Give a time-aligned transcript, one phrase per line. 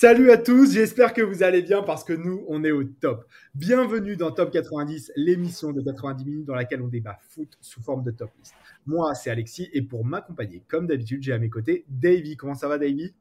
[0.00, 3.26] Salut à tous, j'espère que vous allez bien parce que nous, on est au top.
[3.56, 8.04] Bienvenue dans Top 90, l'émission de 90 minutes dans laquelle on débat foot sous forme
[8.04, 8.54] de top list.
[8.86, 12.36] Moi, c'est Alexis et pour m'accompagner, comme d'habitude, j'ai à mes côtés Davy.
[12.36, 13.12] Comment ça va, Davy?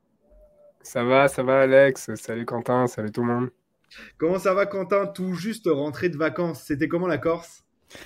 [0.83, 2.13] Ça va, ça va, Alex.
[2.13, 3.49] Salut Quentin, salut tout le monde.
[4.19, 5.07] Comment ça va, Quentin?
[5.07, 6.61] Tout juste rentré de vacances.
[6.61, 7.63] C'était comment la Corse?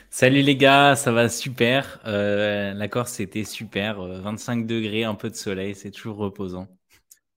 [0.09, 1.99] Salut les gars, ça va super.
[2.05, 4.01] Euh, la Corse, c'était super.
[4.01, 6.69] 25 degrés, un peu de soleil, c'est toujours reposant.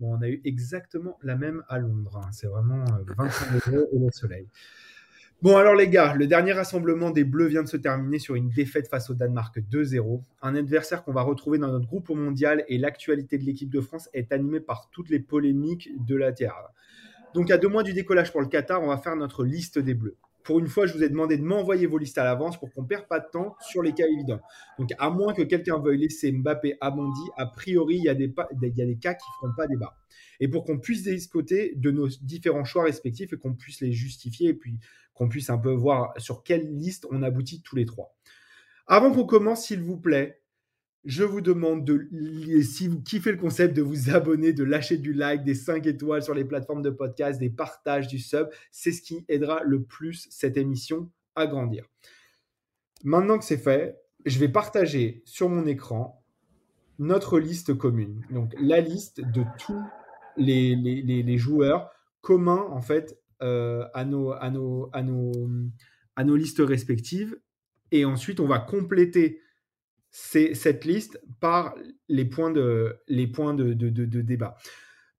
[0.00, 2.20] Bon, on a eu exactement la même à Londres.
[2.22, 2.28] hein.
[2.32, 4.48] C'est vraiment euh, 25 degrés et le soleil.
[5.42, 8.48] Bon, alors les gars, le dernier rassemblement des Bleus vient de se terminer sur une
[8.48, 10.22] défaite face au Danemark 2-0.
[10.42, 13.80] Un adversaire qu'on va retrouver dans notre groupe au mondial et l'actualité de l'équipe de
[13.80, 16.54] France est animée par toutes les polémiques de la Terre.
[17.34, 19.94] Donc, à deux mois du décollage pour le Qatar, on va faire notre liste des
[19.94, 20.16] Bleus.
[20.44, 22.82] Pour une fois, je vous ai demandé de m'envoyer vos listes à l'avance pour qu'on
[22.82, 24.40] ne perde pas de temps sur les cas évidents.
[24.78, 26.94] Donc, à moins que quelqu'un veuille laisser Mbappé à
[27.38, 29.56] a priori, il y, a des pa- il y a des cas qui ne feront
[29.56, 29.96] pas débat.
[30.40, 34.50] Et pour qu'on puisse discuter de nos différents choix respectifs et qu'on puisse les justifier
[34.50, 34.78] et puis
[35.14, 38.14] qu'on puisse un peu voir sur quelle liste on aboutit tous les trois.
[38.86, 40.42] Avant qu'on commence, s'il vous plaît,
[41.04, 42.08] je vous demande de,
[42.62, 46.22] si vous kiffez le concept, de vous abonner, de lâcher du like, des 5 étoiles
[46.22, 48.48] sur les plateformes de podcast, des partages, du sub.
[48.72, 51.86] C'est ce qui aidera le plus cette émission à grandir.
[53.02, 56.24] Maintenant que c'est fait, je vais partager sur mon écran
[56.98, 58.24] notre liste commune.
[58.30, 59.82] Donc la liste de tous
[60.36, 61.90] les, joueurs
[62.22, 64.50] communs en fait euh, à, nos, à
[65.00, 67.38] nos listes respectives.
[67.90, 69.40] Et ensuite, on va compléter
[70.16, 71.74] ces- cette liste par
[72.08, 74.56] les points de, les points de, de- débat.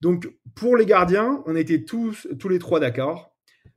[0.01, 3.33] Donc, pour les gardiens, on était tous, tous les trois d'accord.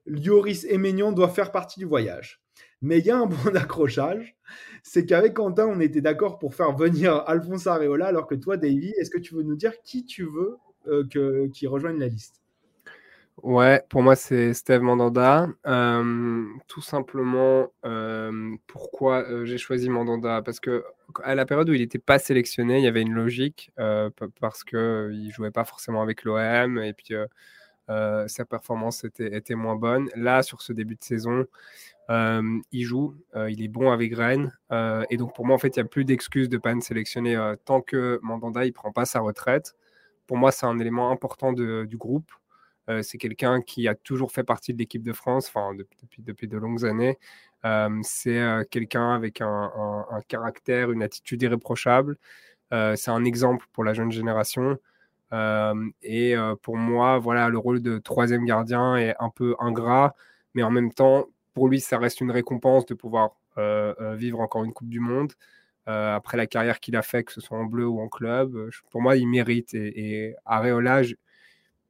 [0.06, 2.40] Lloris et Maignan doivent faire partie du voyage.
[2.82, 4.36] Mais il y a un point d'accrochage,
[4.84, 8.94] c'est qu'avec Quentin, on était d'accord pour faire venir Alphonse Areola, alors que toi, Davy,
[8.98, 10.56] est-ce que tu veux nous dire qui tu veux
[10.86, 12.42] euh, qui rejoigne la liste?
[13.44, 15.49] Ouais, pour moi, c'est Steve Mandanda.
[15.66, 20.43] Euh, tout simplement, euh, pourquoi euh, j'ai choisi Mandanda?
[20.43, 20.84] Parce que
[21.22, 23.72] à la période où il n'était pas sélectionné, il y avait une logique,
[24.41, 27.15] parce que il jouait pas forcément avec l'OM et puis
[27.88, 30.09] sa performance était, moins bonne.
[30.16, 31.47] Là, sur ce début de saison,
[32.10, 33.15] il joue,
[33.48, 34.53] il est bon avec Rennes.
[35.10, 36.81] et donc, pour moi, en fait, il n'y a plus d'excuses de ne pas me
[36.81, 39.77] sélectionner euh, tant que Mandanda ne prend pas sa retraite.
[40.27, 42.31] Pour moi, c'est un élément important du groupe.
[42.88, 46.22] Euh, c'est quelqu'un qui a toujours fait partie de l'équipe de France, enfin, de- depuis,
[46.22, 47.19] depuis de longues années.
[47.65, 49.71] Euh, c'est euh, quelqu'un avec un,
[50.28, 52.16] caractère, une attitude irréprochable.
[52.71, 54.78] C'est un exemple pour la jeune génération.
[56.03, 60.15] Et pour moi, voilà, le rôle de troisième gardien est un peu ingrat,
[60.54, 63.37] mais en même temps, pour lui, ça reste une récompense de pouvoir
[64.16, 65.32] vivre encore une Coupe du Monde.
[65.87, 69.00] Après la carrière qu'il a fait, que ce soit en bleu ou en club, pour
[69.00, 69.72] moi, il mérite.
[69.72, 70.34] Et, et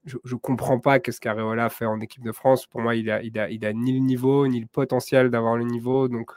[0.04, 2.66] ne comprends pas qu'est-ce qu'Areola fait en équipe de France.
[2.66, 5.56] Pour moi, il a, il a, il a ni le niveau, ni le potentiel d'avoir
[5.56, 6.08] le niveau.
[6.08, 6.32] Donc,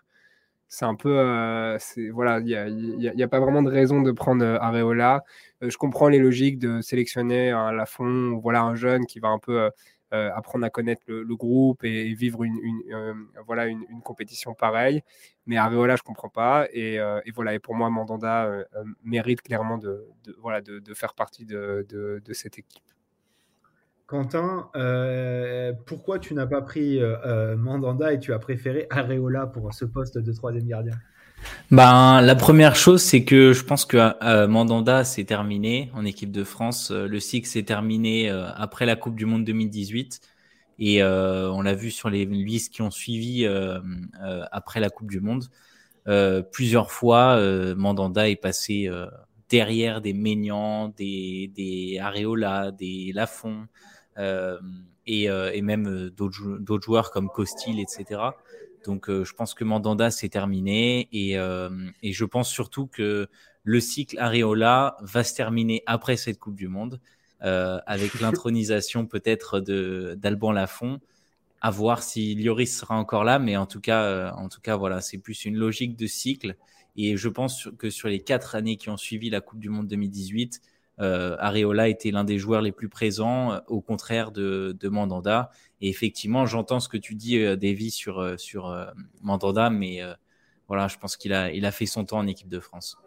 [0.71, 1.19] c'est un peu.
[1.19, 1.77] euh,
[2.13, 5.21] voilà, il n'y a, pas vraiment de raison de prendre euh, Areola.
[5.63, 9.39] Euh, je comprends les logiques de sélectionner un Lafont, voilà, un jeune qui va un
[9.39, 9.69] peu
[10.11, 12.59] apprendre à connaître le, groupe et, vivre une,
[13.47, 15.03] voilà, une, compétition pareille.
[15.45, 16.67] Mais Areola, je comprends pas.
[16.73, 16.99] Et,
[17.33, 18.49] voilà, et pour moi, Mandanda
[19.03, 20.07] mérite clairement de,
[20.39, 22.83] voilà, de, faire partie de cette équipe.
[24.11, 29.47] Quentin, euh, pourquoi tu n'as pas pris euh, euh, Mandanda et tu as préféré Areola
[29.47, 30.95] pour ce poste de troisième gardien?
[31.71, 36.43] Ben, la première chose, c'est que je pense que Mandanda s'est terminé en équipe de
[36.43, 36.91] France.
[36.91, 40.19] Le cycle s'est terminé après la Coupe du Monde 2018.
[40.79, 43.47] Et on l'a vu sur les listes qui ont suivi
[44.51, 45.45] après la Coupe du Monde.
[46.51, 47.41] Plusieurs fois,
[47.75, 48.91] Mandanda est passé
[49.49, 53.67] derrière des Maignan, des, des Areola, des Lafont,
[55.05, 58.37] et, euh, et même euh, d'autres jou- d'autres joueurs comme Costil, etc.
[58.83, 61.69] Donc, euh, je pense que Mandanda c'est terminé et, euh,
[62.01, 63.27] et je pense surtout que
[63.63, 66.99] le cycle Areola va se terminer après cette Coupe du Monde
[67.43, 70.99] euh, avec l'intronisation peut-être de d'Alban Lafont.
[71.63, 74.75] À voir si Lloris sera encore là, mais en tout cas, euh, en tout cas,
[74.77, 76.55] voilà, c'est plus une logique de cycle.
[76.95, 79.87] Et je pense que sur les quatre années qui ont suivi la Coupe du Monde
[79.87, 80.61] 2018,
[80.97, 85.49] Areola était l'un des joueurs les plus présents, au contraire de, de Mandanda.
[85.79, 90.01] Et effectivement, j'entends ce que tu dis, Davy, sur, sur Mandanda, mais
[90.67, 92.97] voilà, je pense qu'il a, il a fait son temps en équipe de France.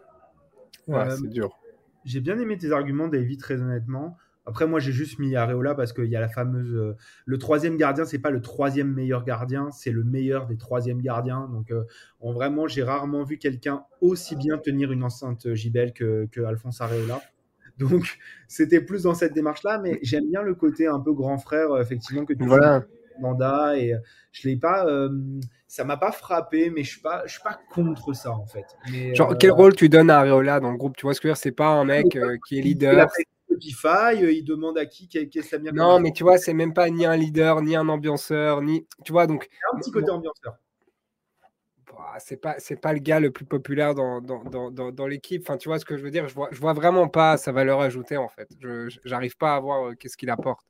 [0.87, 1.57] Ouais, c'est dur.
[2.03, 4.17] J'ai bien aimé tes arguments, David, très honnêtement.
[4.45, 6.71] Après, moi, j'ai juste mis Areola parce qu'il y a la fameuse.
[6.71, 6.95] Euh,
[7.25, 11.49] le troisième gardien, c'est pas le troisième meilleur gardien, c'est le meilleur des troisièmes gardiens.
[11.51, 11.83] Donc, euh,
[12.21, 17.21] vraiment, j'ai rarement vu quelqu'un aussi bien tenir une enceinte JBL que, que Alphonse Areola.
[17.79, 18.17] Donc,
[18.47, 21.81] c'était plus dans cette démarche-là, mais j'aime bien le côté un peu grand frère, euh,
[21.81, 22.83] effectivement, que tu voilà.
[23.19, 23.77] mandat.
[23.77, 23.93] Et
[24.31, 24.87] je l'ai pas.
[25.67, 28.65] ça m'a pas frappé, mais je suis pas, je suis pas contre ça, en fait.
[29.13, 30.95] Genre, quel rôle tu donnes à Areola dans le groupe?
[30.95, 31.41] Tu vois ce que je veux dire?
[31.41, 32.17] C'est pas un mec
[32.47, 33.09] qui est leader.
[33.55, 36.89] Spotify, euh, il demande à qui qu'est-ce que Non, mais tu vois, c'est même pas
[36.89, 38.85] ni un leader, ni un ambianceur, ni.
[39.03, 39.47] Tu vois, donc.
[39.73, 40.57] un petit côté ambianceur.
[42.05, 45.41] Bah, c'est pas c'est pas le gars le plus populaire dans, dans, dans, dans l'équipe.
[45.41, 46.27] Enfin, tu vois ce que je veux dire?
[46.27, 48.47] Je vois je vois vraiment pas sa valeur ajoutée en fait.
[48.61, 50.63] Je j'arrive pas à voir euh, qu'est-ce qu'il apporte.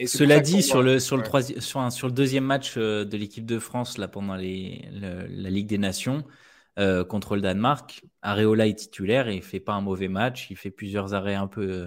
[0.00, 3.16] Et Cela dit, sur le sur le troisième sur, sur le deuxième match euh, de
[3.16, 6.24] l'équipe de France là pendant les, la Ligue des Nations,
[7.08, 8.02] contre le Danemark.
[8.20, 10.50] Areola est titulaire et il fait pas un mauvais match.
[10.50, 11.86] Il fait plusieurs arrêts un peu,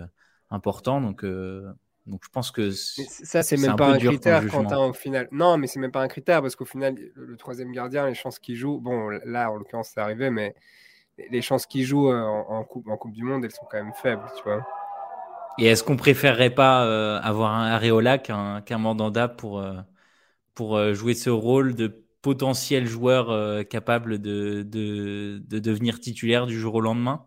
[0.50, 1.02] important.
[1.02, 1.72] Donc, euh,
[2.06, 5.28] donc je pense que ça, c'est même pas un critère quand au final.
[5.32, 8.38] Non, mais c'est même pas un critère parce qu'au final, le, troisième gardien, les chances
[8.38, 10.54] qu'il joue, bon, là en l'occurrence, c'est arrivé, mais
[11.32, 13.94] les chances qu'il joue euh, en, coupe, en Coupe du Monde, elles sont quand même
[13.94, 14.64] faibles, tu vois.
[15.58, 19.66] Et est-ce qu'on préférerait pas euh, avoir un Areola qu'un Mandanda pour,
[20.54, 26.76] pour jouer ce rôle de potentiel joueur capable de, de, de, devenir titulaire du jour
[26.76, 27.26] au lendemain?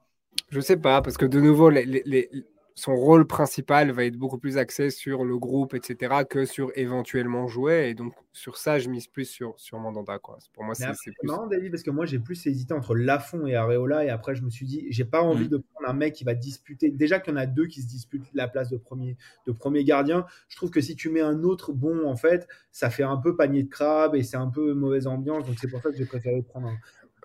[0.50, 2.30] Je sais pas, parce que de nouveau, les, les,
[2.78, 7.48] son rôle principal va être beaucoup plus axé sur le groupe, etc., que sur éventuellement
[7.48, 7.88] jouer.
[7.88, 10.20] Et donc, sur ça, je mise plus sur, sur Mandanda.
[10.20, 10.38] Quoi.
[10.52, 11.14] Pour moi, c'est plus...
[11.24, 14.04] marrant, David, parce que moi, j'ai plus hésité entre Lafont et Areola.
[14.04, 15.48] Et après, je me suis dit, j'ai pas envie mm.
[15.48, 16.90] de prendre un mec qui va disputer.
[16.90, 19.16] Déjà qu'il y en a deux qui se disputent la place de premier,
[19.48, 20.24] de premier gardien.
[20.48, 23.34] Je trouve que si tu mets un autre bon, en fait, ça fait un peu
[23.34, 25.44] panier de crabe et c'est un peu mauvaise ambiance.
[25.44, 26.76] Donc, c'est pour ça que j'ai préféré prendre un.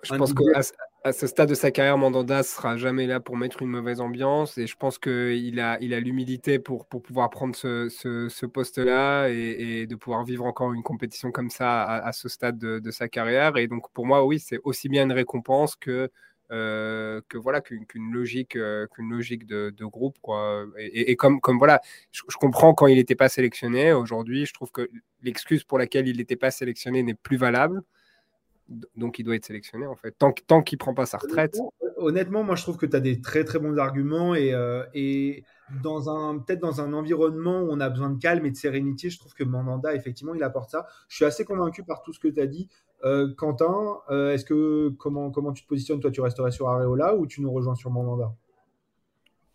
[0.02, 0.62] Je pense qu'à
[1.04, 4.56] à ce stade de sa carrière, Mandanda sera jamais là pour mettre une mauvaise ambiance
[4.56, 9.28] et je pense qu'il a, il a l'humilité pour, pour pouvoir prendre ce, ce, poste-là
[9.28, 13.58] et, de pouvoir vivre encore une compétition comme ça à, ce stade de, sa carrière.
[13.58, 16.10] Et donc pour moi, oui, c'est aussi bien une récompense que,
[16.50, 20.16] euh, que voilà qu'une logique, euh, qu'une logique de, groupe.
[20.78, 23.92] Et, comme, comme voilà, je comprends quand il n'était pas sélectionné.
[23.92, 24.88] Aujourd'hui, je trouve que
[25.22, 27.82] l'excuse pour laquelle il n'était pas sélectionné n'est plus valable
[28.68, 30.12] donc il doit être sélectionné en fait.
[30.12, 31.58] Tant, tant qu'il prend pas sa retraite.
[31.96, 35.44] Honnêtement, moi je trouve que tu as des très très bons arguments et, euh, et
[35.82, 39.10] dans un peut-être dans un environnement où on a besoin de calme et de sérénité,
[39.10, 40.86] je trouve que Mandanda effectivement il apporte ça.
[41.08, 42.68] Je suis assez convaincu par tout ce que tu as dit.
[43.04, 46.00] Euh, Quentin, euh, est-ce que comment comment tu te positionnes?
[46.00, 48.32] Toi Tu resterais sur Areola ou tu nous rejoins sur Mandanda?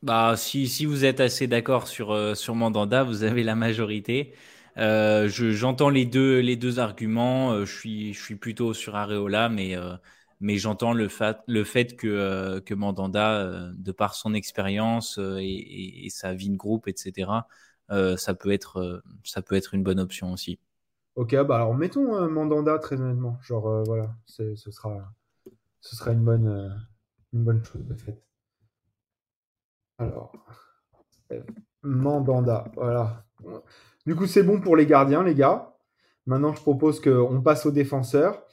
[0.02, 4.34] Bah si, si vous êtes assez d'accord sur sur Mandanda, vous avez la majorité.
[4.78, 7.52] Euh, j'entends les deux, les deux arguments.
[7.52, 9.96] Euh, je, suis, je suis plutôt sur Areola, mais, euh,
[10.40, 16.34] mais j'entends le fait, le fait que, que Mandanda, de par son expérience et, sa
[16.34, 17.48] vie de groupe, etc.,
[17.90, 20.60] ça, peut être, ça peut être une bonne option aussi.
[21.16, 23.38] Ok, bah alors mettons Mandanda très honnêtement.
[23.42, 25.12] Genre, voilà, ce sera,
[25.82, 26.88] ce sera une, bonne,
[27.34, 28.22] une bonne chose de fait.
[29.98, 30.32] Alors,
[31.84, 33.26] Mandanda, voilà.
[34.10, 35.76] Du coup, c'est bon pour les gardiens, les gars.
[36.26, 38.44] Maintenant, je propose qu'on passe aux défenseurs.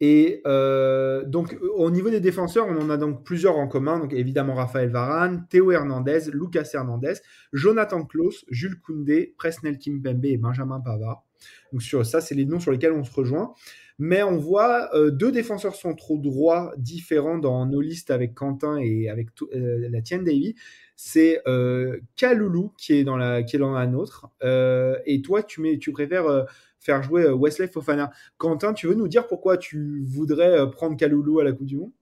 [0.00, 4.00] Et euh, donc, au niveau des défenseurs, on en a donc plusieurs en commun.
[4.00, 7.12] Donc, évidemment, Raphaël Varane, Théo Hernandez, Lucas Hernandez,
[7.52, 11.24] Jonathan Klaus, Jules Koundé, Presnel Kimpembe et Benjamin Pavard.
[11.72, 13.54] Donc, sur ça, c'est les noms sur lesquels on se rejoint.
[13.98, 19.08] Mais on voit euh, deux défenseurs centraux droits différents dans nos listes avec Quentin et
[19.08, 20.54] avec euh, la tienne, Davy
[20.98, 24.28] c'est euh, Kaloulou qui est dans la, qui est dans nôtre.
[24.42, 26.46] Euh, et toi, tu, mets, tu préfères
[26.80, 28.10] faire jouer Wesley Fofana.
[28.38, 31.92] Quentin, tu veux nous dire pourquoi tu voudrais prendre Kaloulou à la Coupe du Monde?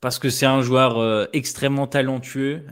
[0.00, 2.62] Parce que c'est un joueur extrêmement talentueux,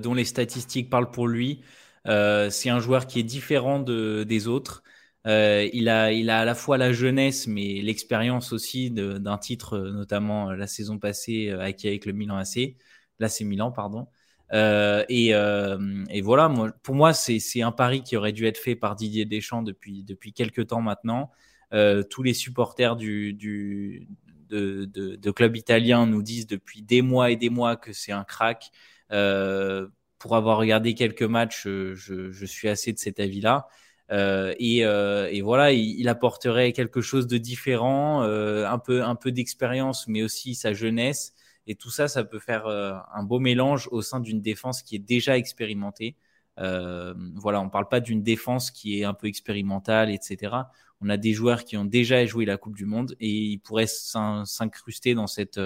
[0.00, 1.62] dont les statistiques parlent pour lui.
[2.04, 4.84] c'est un joueur qui est différent de, des autres.
[5.26, 10.52] Il, a, il a à la fois la jeunesse, mais l'expérience aussi d'un titre, notamment
[10.52, 12.76] la saison passée acquis avec le Milan AC.
[13.18, 14.06] Là, c'est Milan, pardon.
[14.52, 18.58] Euh, et, euh, et, voilà, moi, pour moi, c'est un pari qui aurait dû être
[18.58, 21.30] fait par Didier Deschamps depuis, depuis quelques temps maintenant.
[21.72, 24.08] Euh, tous les supporters du, du,
[24.48, 28.12] de, de, de, club italien nous disent depuis des mois et des mois que c'est
[28.12, 28.70] un crack.
[29.12, 29.88] Euh,
[30.18, 33.66] pour avoir regardé quelques matchs, je, je suis assez de cet avis-là.
[34.12, 40.06] Euh, et, et, voilà, il, apporterait quelque chose de différent, un peu, un peu d'expérience,
[40.08, 41.34] mais aussi sa jeunesse
[41.66, 44.98] Et tout ça, ça peut faire un beau mélange au sein d'une défense qui est
[44.98, 46.16] déjà expérimentée.
[46.56, 50.56] voilà, on ne parle pas d'une défense qui est un peu expérimentale, etc.
[51.00, 53.86] On a des joueurs qui ont déjà joué la Coupe du Monde et ils pourraient
[53.86, 55.60] s'incruster dans, cette,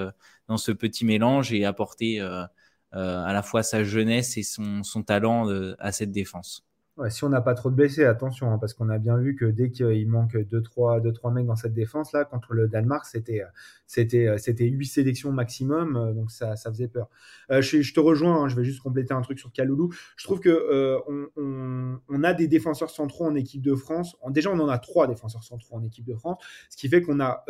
[0.56, 5.92] ce petit mélange et apporter à la fois sa jeunesse et son, son talent à
[5.92, 6.67] cette défense
[7.08, 9.44] si on n'a pas trop de blessés, attention, hein, parce qu'on a bien vu que
[9.44, 13.42] dès qu'il manque 2-3 deux, trois mecs dans cette défense, là, contre le Danemark, c'était
[13.86, 17.08] c'était c'était 8 sélections maximum, euh, donc ça, ça faisait peur.
[17.50, 19.90] Euh, je, te rejoins, hein, je vais juste compléter un truc sur Kaloulou.
[20.16, 20.98] Je trouve que euh,
[21.36, 24.16] on, a des défenseurs centraux en équipe de France.
[24.30, 27.20] Déjà, on en a trois défenseurs centraux en équipe de France, ce qui fait qu'on
[27.20, 27.44] a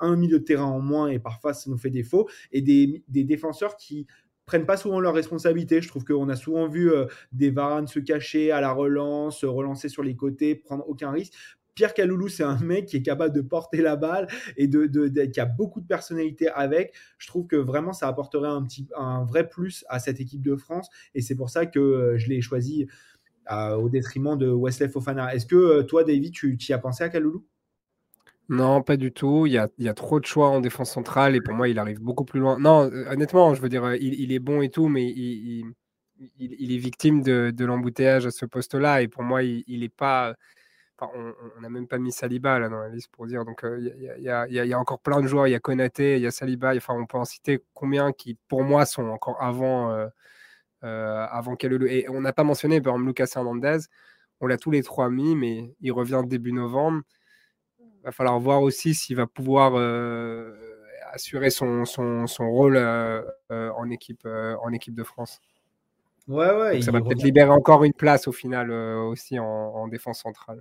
[0.00, 3.76] un milieu de terrain en moins et parfois ça nous fait défaut, et des défenseurs
[3.76, 4.06] qui
[4.48, 5.80] prennent pas souvent leurs responsabilités.
[5.80, 9.88] Je trouve qu'on a souvent vu euh, des Varane se cacher à la relance, relancer
[9.88, 11.34] sur les côtés, prendre aucun risque.
[11.74, 14.26] Pierre Caloulou, c'est un mec qui est capable de porter la balle
[14.56, 14.86] et de,
[15.26, 16.92] qui a beaucoup de personnalité avec.
[17.18, 20.56] Je trouve que vraiment ça apporterait un, petit, un vrai plus à cette équipe de
[20.56, 22.88] France et c'est pour ça que euh, je l'ai choisi
[23.52, 25.32] euh, au détriment de Wesley Fofana.
[25.32, 27.46] Est-ce que toi, David, tu, y as pensé à Kaloulou
[28.48, 29.46] non, pas du tout.
[29.46, 32.24] Il y a, trop de choix en défense centrale et pour moi, il arrive beaucoup
[32.24, 32.58] plus loin.
[32.58, 35.74] Non, euh, honnêtement, je veux dire, il, il est bon et tout, mais il,
[36.72, 39.02] est victime de, l'embouteillage à ce poste-là.
[39.02, 40.34] Et pour moi, il n'est pas.
[41.00, 43.44] On n'a même pas mis Saliba là dans la liste pour dire.
[43.44, 45.46] Donc, il y, a, encore plein de joueurs.
[45.46, 46.74] Il y a Konaté, il y a Saliba.
[46.74, 50.08] Enfin, on peut en citer combien qui, pour moi, sont encore avant, euh,
[50.84, 53.78] euh, avant Et on n'a pas mentionné, par exemple, Lucas Hernandez.
[54.40, 57.02] On l'a tous les trois mis, mais il revient début novembre
[58.04, 60.54] va falloir voir aussi s'il va pouvoir euh,
[61.12, 65.40] assurer son, son, son rôle euh, euh, en, équipe, en équipe de France.
[66.26, 66.82] Ouais, ouais.
[66.82, 70.60] ça va peut-être libérer encore une place au final aussi en, défense centrale.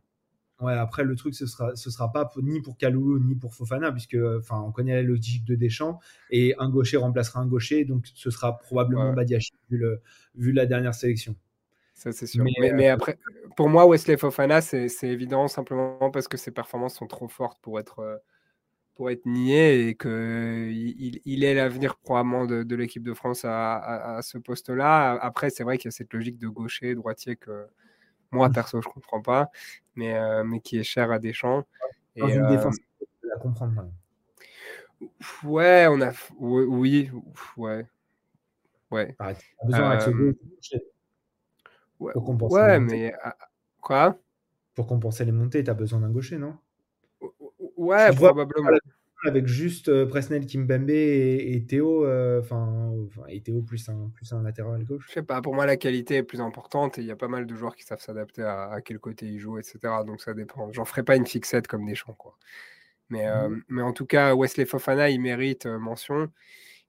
[0.62, 3.92] Ouais, après le truc ce sera ce sera pas ni pour Kaloulou ni pour Fofana
[3.92, 6.00] puisque enfin on connaît la logique de Deschamps
[6.32, 10.02] et un gaucher remplacera un gaucher donc ce sera probablement vu le
[10.34, 11.36] vu la dernière sélection.
[11.98, 12.46] Ça, c'est sûr.
[12.60, 13.18] Mais, euh, après,
[13.56, 17.80] pour moi, Wesley Fofana, c'est évident simplement parce que ses performances sont trop fortes pour
[17.80, 18.18] être, euh,
[18.94, 24.38] pour être niées et qu'il il est l'avenir probablement de, l'équipe de France à, ce
[24.38, 25.14] poste-là.
[25.24, 27.66] Après, c'est vrai qu'il y a cette logique de gaucher, droitier que
[28.32, 28.54] moi, mmh.
[28.54, 29.50] perso, je ne comprends pas,
[29.96, 31.66] mais, euh, mais qui est cher à Deschamps.
[32.16, 32.78] Dans et, une défense,
[33.24, 33.90] la comprendre.
[35.44, 36.12] Ouais, on a.
[36.38, 37.10] Oui,
[37.58, 37.88] ouais.
[38.92, 39.16] Ouais.
[39.18, 39.98] Ah, besoin
[42.00, 43.36] Ouais, pour compenser ouais mais ah,
[43.82, 44.18] quoi?
[44.76, 46.56] Pour compenser les montées, tu as besoin d'un gaucher, non?
[47.78, 48.70] Ouais, probablement.
[49.26, 52.94] Avec juste euh, Presnel, Kimbembe et, et Théo, euh, enfin,
[53.28, 55.06] et Théo plus un, plus un latéral gauche.
[55.08, 57.28] Je sais pas, pour moi la qualité est plus importante et il y a pas
[57.28, 59.80] mal de joueurs qui savent s'adapter à, quel côté ils jouent, etc.
[60.06, 60.72] Donc ça dépend.
[60.72, 62.38] J'en ferai pas une fixette comme des champs, quoi.
[63.10, 63.64] Mais, euh, mmh.
[63.70, 66.30] mais en tout cas, Wesley Fofana, il mérite mention.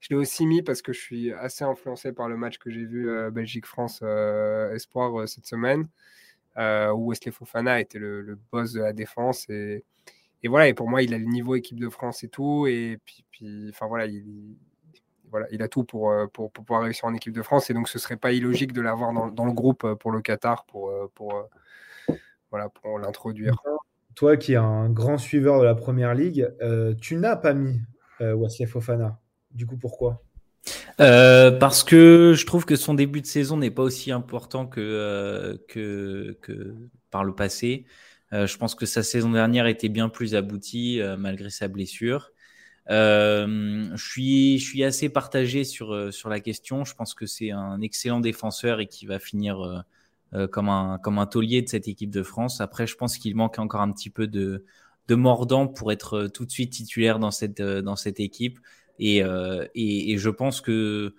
[0.00, 2.84] Je l'ai aussi mis parce que je suis assez influencé par le match que j'ai
[2.84, 5.88] vu euh, Belgique-France euh, Espoir euh, cette semaine,
[6.56, 9.48] où Wesley Fofana était le, boss de la défense.
[9.48, 9.84] Et,
[10.44, 12.66] voilà, et pour moi, il a le niveau équipe de France et tout.
[12.68, 17.70] Et puis, voilà, il, a tout pour, pour, pouvoir réussir en équipe de France.
[17.70, 20.64] Et donc, ce serait pas illogique de l'avoir dans, dans, le groupe pour le Qatar
[20.66, 21.48] pour, pour,
[22.50, 23.62] voilà, pour l'introduire.
[24.14, 26.52] Toi qui es un grand suiveur de la première ligue,
[27.00, 27.80] tu n'as pas mis
[28.20, 29.20] Wesley Fofana?
[29.50, 30.22] Du coup, pourquoi?
[31.00, 34.80] Euh, parce que je trouve que son début de saison n'est pas aussi important que,
[34.80, 36.74] euh, que, que,
[37.10, 37.86] par le passé.
[38.32, 42.32] Euh, je pense que sa saison dernière était bien plus aboutie malgré sa blessure.
[42.88, 46.84] je, suis, je suis assez partagé sur, sur la question.
[46.84, 49.84] Je pense que c'est un excellent défenseur et qui va finir
[50.50, 52.60] comme, un, comme un taulier de cette équipe de France.
[52.60, 54.64] Après, je pense qu'il manque encore un petit peu de,
[55.06, 58.58] de mordant pour être tout de suite titulaire dans cette, dans cette équipe.
[59.00, 61.14] Euh, et, et, je pense que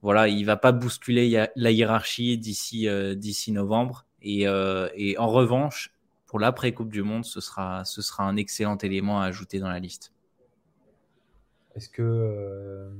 [0.00, 4.06] voilà, il va pas bousculer la hiérarchie d'ici euh, d'ici novembre.
[4.22, 5.92] Et, euh, et, en revanche,
[6.26, 9.68] pour l'après Coupe du Monde, ce sera ce sera un excellent élément à ajouter dans
[9.68, 10.12] la liste.
[11.74, 12.90] Est-ce que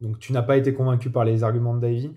[0.00, 2.12] donc tu n'as pas été convaincu par les arguments de Davy?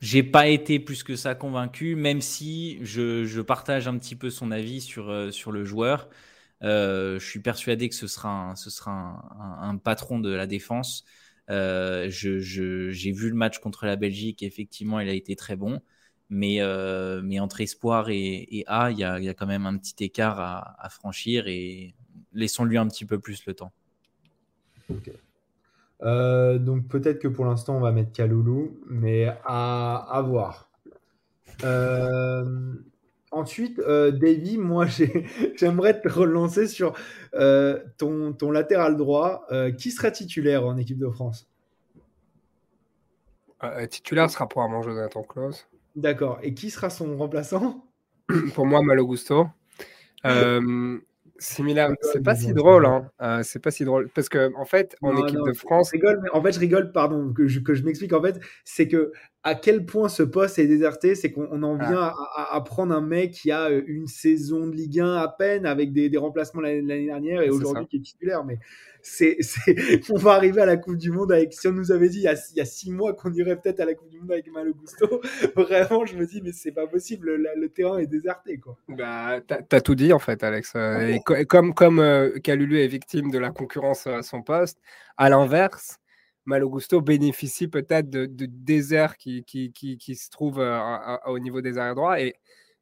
[0.00, 4.30] J'ai pas été plus que ça convaincu, même si je, je, partage un petit peu
[4.30, 6.08] son avis sur, sur le joueur.
[6.64, 8.54] Euh, je suis persuadé que ce sera
[9.60, 11.04] un, patron de la défense.
[11.50, 15.80] Euh, j'ai vu le match contre la Belgique, effectivement, il a été très bon.
[16.30, 20.88] Mais, euh, entre espoir et, A, il y, a, quand même un petit écart à,
[20.90, 21.94] franchir et
[22.32, 23.72] laissons-lui un petit peu plus le temps.
[26.00, 30.68] Donc peut-être que pour l'instant on va mettre Kaloulou, mais à voir.
[33.32, 34.86] Euh, ensuite, euh, Davy, moi,
[35.56, 36.94] j'aimerais te relancer sur
[37.34, 39.46] euh, ton, ton, latéral droit.
[39.50, 41.48] Euh, qui sera titulaire en équipe de France?
[43.90, 45.66] Titulaire sera probablement Jonathan Klaus.
[45.96, 46.38] D'accord.
[46.42, 47.84] Et qui sera son remplaçant?
[48.54, 49.48] Pour moi, Malo Gusto.
[51.40, 53.10] Similaire, c'est pas si drôle, hein.
[53.22, 56.20] Euh, c'est pas si drôle parce que en fait, en équipe de France, je rigole,
[56.22, 58.12] mais en fait, je rigole, pardon, que je, que je m'explique.
[58.12, 59.12] En fait, c'est que
[59.44, 62.48] à quel point ce poste est déserté, c'est qu'on en vient ah.
[62.50, 65.92] à, prendre un mec qui a euh, une saison de Ligue 1 à peine avec
[65.92, 68.44] des, des remplacements l'année dernière et aujourd'hui qui est titulaire.
[68.44, 68.58] Mais
[69.00, 69.38] c'est,
[70.10, 71.52] on va arriver à la Coupe du Monde avec.
[71.52, 73.56] Si on nous avait dit il y a, il y a six mois qu'on irait
[73.56, 75.20] peut-être à la Coupe du Monde avec Malo Gusto,
[75.56, 78.76] vraiment, je me dis mais c'est pas possible, le, terrain est déserté quoi.
[78.88, 80.72] Bah, t'as, as tout dit en fait, Alex.
[80.74, 84.78] Euh, et comme comme euh, Calulu est victime de la concurrence à son poste,
[85.16, 86.00] à l'inverse.
[86.48, 90.78] Malo Gusto bénéficie peut-être de, de désert qui, qui, se trouve euh,
[91.26, 92.20] au niveau des arrières droits.
[92.20, 92.34] Et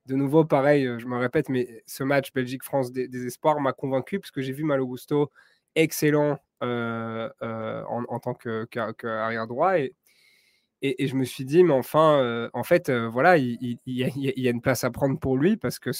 [0.06, 4.20] de nouveau, pareil, je me répète, mais ce match Belgique-France des, des, espoirs m'a convaincu
[4.20, 5.30] parce que j'ai vu Malo Gusto
[5.76, 9.78] excellent euh, euh, en, tant qu'arrière droit.
[9.78, 9.94] Et,
[10.82, 14.84] je me suis dit, mais enfin, euh, en fait, voilà, il, y a, une place
[14.84, 15.90] à prendre pour lui parce que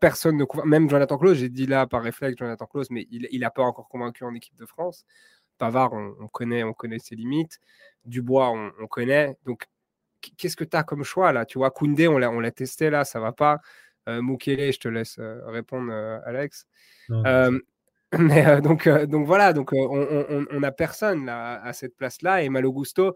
[0.00, 3.50] personne ne Même Jonathan Claus, j'ai dit là par réflexe Jonathan Claus, mais il n'a
[3.50, 5.04] pas encore convaincu en équipe de France.
[5.58, 7.60] Pavard, on, connaît, on connaît ses limites.
[8.04, 9.36] Dubois, on, connaît.
[9.46, 9.64] Donc,
[10.36, 11.44] qu'est-ce que tu as comme choix là?
[11.44, 13.60] Tu vois, Koundé, on l'a testé là, ça va pas.
[14.06, 15.92] Mukele, je te laisse répondre,
[16.26, 16.66] Alex.
[18.18, 22.42] Mais euh, donc, euh, donc voilà, donc euh, on n'a personne là, à cette place-là
[22.42, 23.14] et Malo Gusto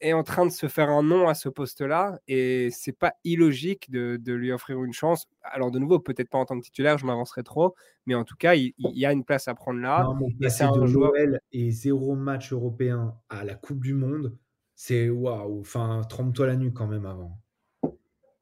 [0.00, 3.90] est en train de se faire un nom à ce poste-là et c'est pas illogique
[3.90, 5.26] de, de, lui offrir une chance.
[5.42, 7.74] Alors de nouveau, peut-être pas en tant que titulaire, je m'avancerai trop,
[8.06, 10.04] mais en tout cas, il, y a une place à prendre là.
[10.04, 11.12] Non, et c'est de joueur...
[11.52, 14.36] et zéro match européen à la Coupe du Monde,
[14.74, 15.60] c'est waouh.
[15.60, 17.38] Enfin, trompe-toi la nuque quand même avant.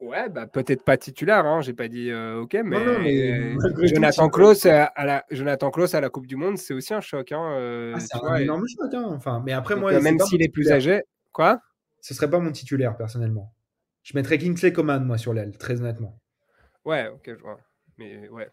[0.03, 3.55] Ouais, bah, peut-être pas titulaire, hein, j'ai pas dit euh, ok, mais,
[3.87, 7.31] Jonathan Klaus à, la Jonathan Klaus à la Coupe du Monde, c'est aussi un choc.
[7.31, 8.93] Hein, euh, ah, c'est un énorme choc.
[8.93, 11.61] Hein, enfin, mais après moi, même s'il est plus âgé, quoi?
[11.99, 13.53] Ce serait pas mon titulaire personnellement.
[14.03, 16.19] Je mettrais Kingsley Coman moi sur l'aile, très honnêtement.
[16.85, 17.59] Ouais, ok, je vois.
[17.97, 18.49] Mais ouais.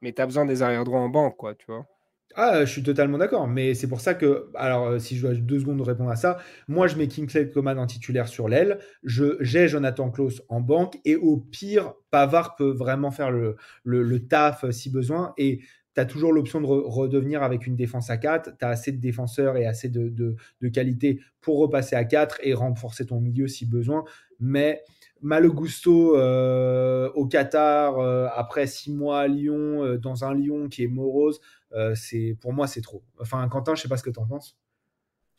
[0.00, 1.86] Mais t'as besoin des arrière droits en banque, quoi, tu vois.
[2.34, 3.46] Ah, je suis totalement d'accord.
[3.46, 6.16] Mais c'est pour ça que, alors, euh, si je dois deux secondes de répondre à
[6.16, 8.78] ça, moi, je mets Kingsley Coman en titulaire sur l'aile.
[9.04, 10.98] J'ai Jonathan Klaus en banque.
[11.04, 15.34] Et au pire, Pavard peut vraiment faire le, le, taf euh, si besoin.
[15.36, 15.60] Et
[15.94, 18.56] tu as toujours l'option de redevenir avec une défense à 4.
[18.58, 22.54] Tu as assez de défenseurs et assez de, de, qualité pour repasser à 4 et
[22.54, 24.04] renforcer ton milieu si besoin.
[24.40, 24.82] Mais
[25.20, 28.00] Malo Gusto euh, au Qatar,
[28.36, 31.40] après six mois à Lyon, dans un Lyon qui est morose,
[31.74, 33.02] euh, c'est pour moi c'est trop.
[33.20, 34.56] Enfin, Quentin, je sais pas ce que tu en penses.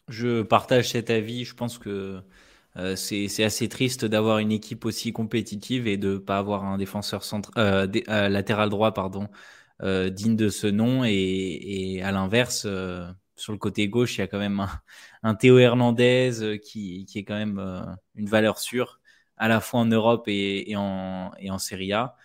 [0.07, 1.45] Je partage cet avis.
[1.45, 2.21] Je pense que
[2.77, 7.23] euh, c'est assez triste d'avoir une équipe aussi compétitive et de pas avoir un défenseur
[7.23, 7.87] centre, euh,
[8.29, 9.27] latéral droit pardon,
[9.81, 11.03] digne de ce nom.
[11.05, 12.67] Et, à l'inverse,
[13.35, 14.65] sur le côté gauche, il y a quand même
[15.23, 18.99] un, Théo Hernandez qui, qui, est quand même une valeur sûre
[19.37, 22.15] à la fois en Europe et, et en, et en Serie A.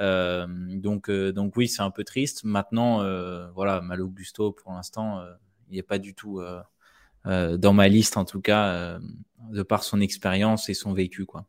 [0.00, 2.44] Euh, donc, euh, donc oui, c'est un peu triste.
[2.44, 5.22] Maintenant, euh, voilà, Malo Gusto, pour l'instant,
[5.70, 6.40] il n'est pas du tout
[7.24, 8.98] dans ma liste, en tout cas,
[9.50, 11.46] de par son expérience et son vécu, quoi.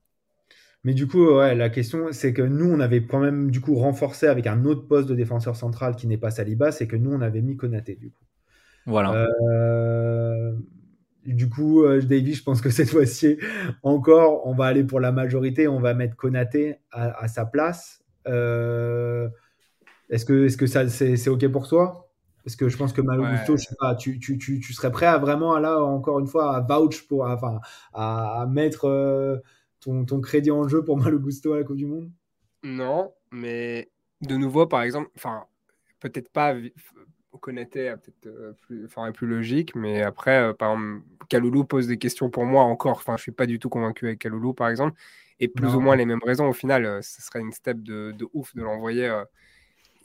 [0.84, 3.76] Mais du coup, ouais, la question, c'est que nous, on avait quand même du coup
[3.76, 7.13] renforcé avec un autre poste de défenseur central qui n'est pas Saliba, c'est que nous,
[7.13, 8.24] on avait mis Konaté, du coup.
[8.86, 9.28] Voilà.
[11.26, 13.38] du coup, Davy, je pense que cette fois-ci,
[13.82, 18.04] encore, on va aller pour la majorité, on va mettre Konaté à, à sa place.
[18.28, 19.30] Euh,
[20.10, 22.10] est-ce que, est-ce que ça, c'est, OK pour toi?
[22.43, 24.91] Parce que je pense que Malo Gusto, je sais pas, tu, tu, tu, tu, serais
[24.91, 27.60] prêt à vraiment, là, encore une fois, à vouch pour, enfin,
[27.93, 29.38] à, mettre euh,
[29.84, 32.12] ton, ton, crédit en jeu pour Malo Gusto à la Coupe du Monde?
[32.63, 33.89] Non, mais
[34.22, 35.46] de nouveau, par exemple, enfin,
[36.00, 36.56] peut-être pas
[37.39, 42.30] Konaté peut-être euh, plus, enfin, plus logique, mais après, par exemple, Kaloulou pose des questions
[42.30, 42.98] pour moi encore.
[42.98, 44.98] Enfin, je suis pas du tout convaincu avec Kaloulou, par exemple
[45.39, 46.48] et plus ou moins les mêmes raisons.
[46.48, 49.08] Au final, euh, ce serait une step de, ouf de l'envoyer.
[49.08, 49.26] Euh,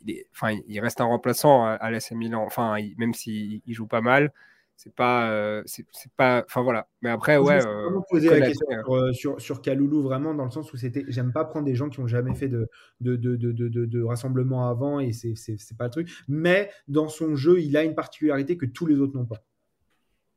[0.04, 2.42] il, enfin, il reste un remplaçant à, l'AC Milan.
[2.44, 4.32] Enfin, même s'il joue pas mal,
[4.78, 5.84] c'est pas, euh, c'est
[6.16, 6.44] pas.
[6.46, 6.86] Enfin voilà.
[7.02, 7.60] Mais après, ouais.
[7.60, 11.04] Je poser la question sur, sur, sur, Kaloulou vraiment dans le sens où c'était.
[11.08, 14.68] J'aime pas prendre des gens qui ont jamais fait de de, de, de, de rassemblement
[14.68, 15.34] avant et c'est
[15.76, 16.08] pas le truc.
[16.28, 19.42] Mais dans son jeu, il a une particularité que tous les autres n'ont pas.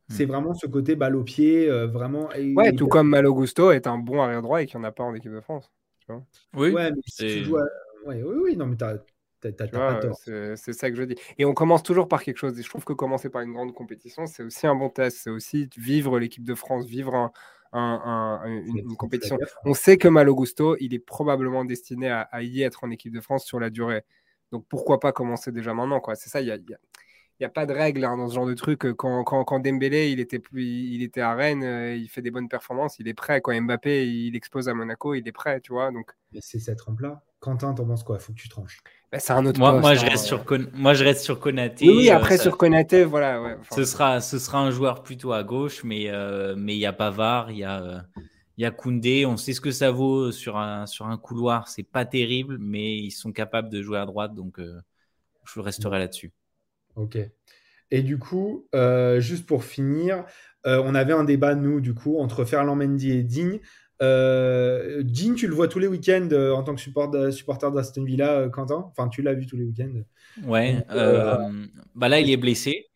[0.10, 2.30] C'est vraiment ce côté balle au pied, euh, vraiment.
[2.56, 4.92] ouais, tout comme Malo Gusto est un bon arrière droit et qu'il n'y en a
[4.92, 5.72] pas en équipe de France.
[6.56, 7.58] oui, ouais, mais si tu joues
[8.08, 8.96] oui, oui, non, mais t'as.
[9.42, 11.16] C'est ça que je dis.
[11.38, 12.60] Et on commence toujours par quelque chose.
[12.60, 15.18] Et je trouve que commencer par une grande compétition, c'est aussi un bon test.
[15.24, 17.32] C'est aussi vivre l'équipe de France, vivre
[17.74, 19.38] une, compétition.
[19.66, 23.22] On sait que Malo Gusto, il est probablement destiné à, y être en équipe de
[23.22, 24.04] France sur la durée.
[24.52, 26.02] Donc pourquoi pas commencer déjà maintenant.
[26.16, 28.54] C'est ça, il y a, n'y a pas de règle hein, dans ce genre de
[28.54, 28.82] truc.
[28.96, 33.00] Quand, quand, quand Dembélé il était, il à Rennes, euh, il fait des bonnes performances,
[33.00, 33.42] il est prêt.
[33.42, 35.92] Quand Mbappé il expose à Monaco, il est prêt, tu vois?
[35.92, 36.12] Donc...
[36.34, 37.24] Mais c'est cette rampe-là.
[37.40, 38.20] Quentin, t'en penses quoi?
[38.20, 38.82] Faut que tu tranches.
[39.12, 41.90] Bah, c'est un autre moi, moi, je hein, reste sur moi, je reste sur Konaté.
[41.90, 43.58] Oui, euh, après sur Konaté, voilà.
[43.72, 46.94] ce, sera, ce sera un joueur plutôt à gauche, mais euh, mais il y a
[46.94, 48.06] Pavard, il y a.
[48.58, 51.68] il y a Koundé, on sait ce que ça vaut sur un, sur un couloir,
[51.68, 54.60] c'est pas terrible, mais ils sont capables de jouer à droite, donc
[55.46, 56.32] je resterai là-dessus.
[56.96, 57.18] Ok.
[57.92, 60.24] Et du coup, euh, juste pour finir,
[60.66, 63.60] euh, on avait un débat, nous, du coup, entre Ferland Mendy et Digne.
[64.02, 68.86] Euh, Digne, tu le vois tous les week-ends en tant que supporter d'Aston Villa, Quentin
[68.90, 70.02] Enfin, tu l'as vu tous les week-ends
[70.46, 70.84] Ouais.
[71.96, 72.88] bah là, il est blessé.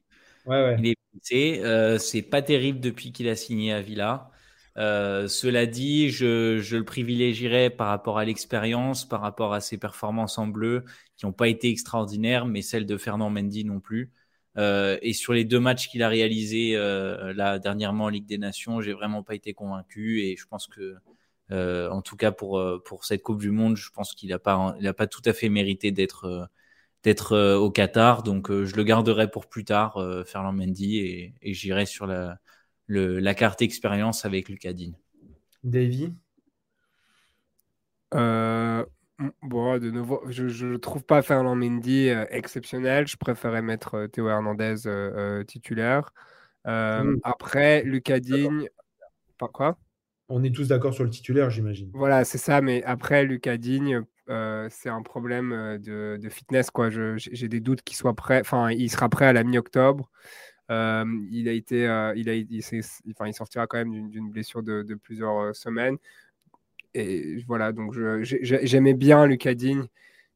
[0.45, 0.75] Ouais, ouais.
[0.79, 1.97] Il est blessé.
[1.99, 4.29] c'est pas terrible depuis qu'il a signé à Villa.
[4.75, 10.37] cela dit, je, je, le privilégierais par rapport à l'expérience, par rapport à ses performances
[10.37, 10.85] en bleu,
[11.17, 14.11] qui n'ont pas été extraordinaires, mais celles de Fernand Mendy non plus.
[14.57, 18.37] Euh, et sur les deux matchs qu'il a réalisés euh, là dernièrement en Ligue des
[18.37, 20.95] Nations, j'ai vraiment pas été convaincu et je pense que
[21.51, 24.75] euh, en tout cas pour pour cette Coupe du Monde, je pense qu'il a pas
[24.79, 26.49] il a pas tout à fait mérité d'être
[27.03, 28.23] d'être au Qatar.
[28.23, 32.39] Donc je le garderai pour plus tard, Ferland Mendy, et, et j'irai sur la
[32.87, 34.95] le, la carte expérience avec Lucas Digne.
[35.63, 36.13] Davy?
[39.41, 43.07] Bon, de nouveau, je ne trouve pas Fernand Mendy euh, exceptionnel.
[43.07, 46.11] Je préférais mettre euh, Théo Hernandez euh, titulaire.
[46.65, 47.17] Mmh.
[47.23, 48.67] Après, Lucas Digne.
[49.37, 49.77] Pas quoi?
[50.27, 51.91] On est tous d'accord sur le titulaire, j'imagine.
[51.93, 52.59] Voilà, c'est ça.
[52.61, 56.71] Mais après, Lucas Digne, c'est un problème de, fitness.
[56.71, 56.89] quoi.
[56.89, 58.39] J'ai des doutes qu'il soit prêt.
[58.41, 60.09] Enfin, il sera prêt à la mi-octobre.
[60.69, 61.83] il a été,
[62.15, 62.61] il a, il,
[63.11, 65.97] enfin, il sortira quand même d'une blessure de, de, plusieurs semaines
[66.95, 69.85] et voilà, donc j'aimais bien Lucas Digne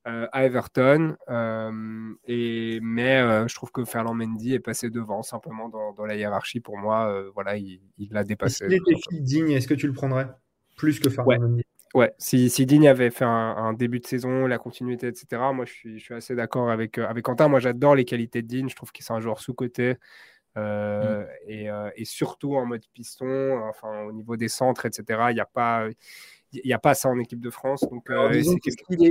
[0.08, 5.24] euh, à Everton, euh, et, mais euh, je trouve que Ferland Mendy est passé devant
[5.24, 6.62] simplement dans, la hiérarchie.
[6.62, 8.68] Pour moi, voilà, il l'a dépassé.
[8.70, 10.28] Si était Digne, est-ce que tu le prendrais
[10.78, 11.64] plus que Ferland Mendy?
[11.94, 15.74] Ouais, si, si, Digne avait fait un, début de saison, la continuité, etc., moi je
[15.74, 17.48] suis, je suis assez d'accord avec, avec Quentin.
[17.48, 19.96] Moi j'adore les qualités de Digne, je trouve qu'il est un joueur sous-côté.
[20.56, 21.26] Mm.
[21.48, 25.28] et, et, surtout en mode piston, enfin au niveau des centres, etc.
[25.30, 25.88] Il n'y a pas,
[26.52, 27.86] il n'y a pas ça en équipe de France.
[27.90, 28.42] Donc, euh,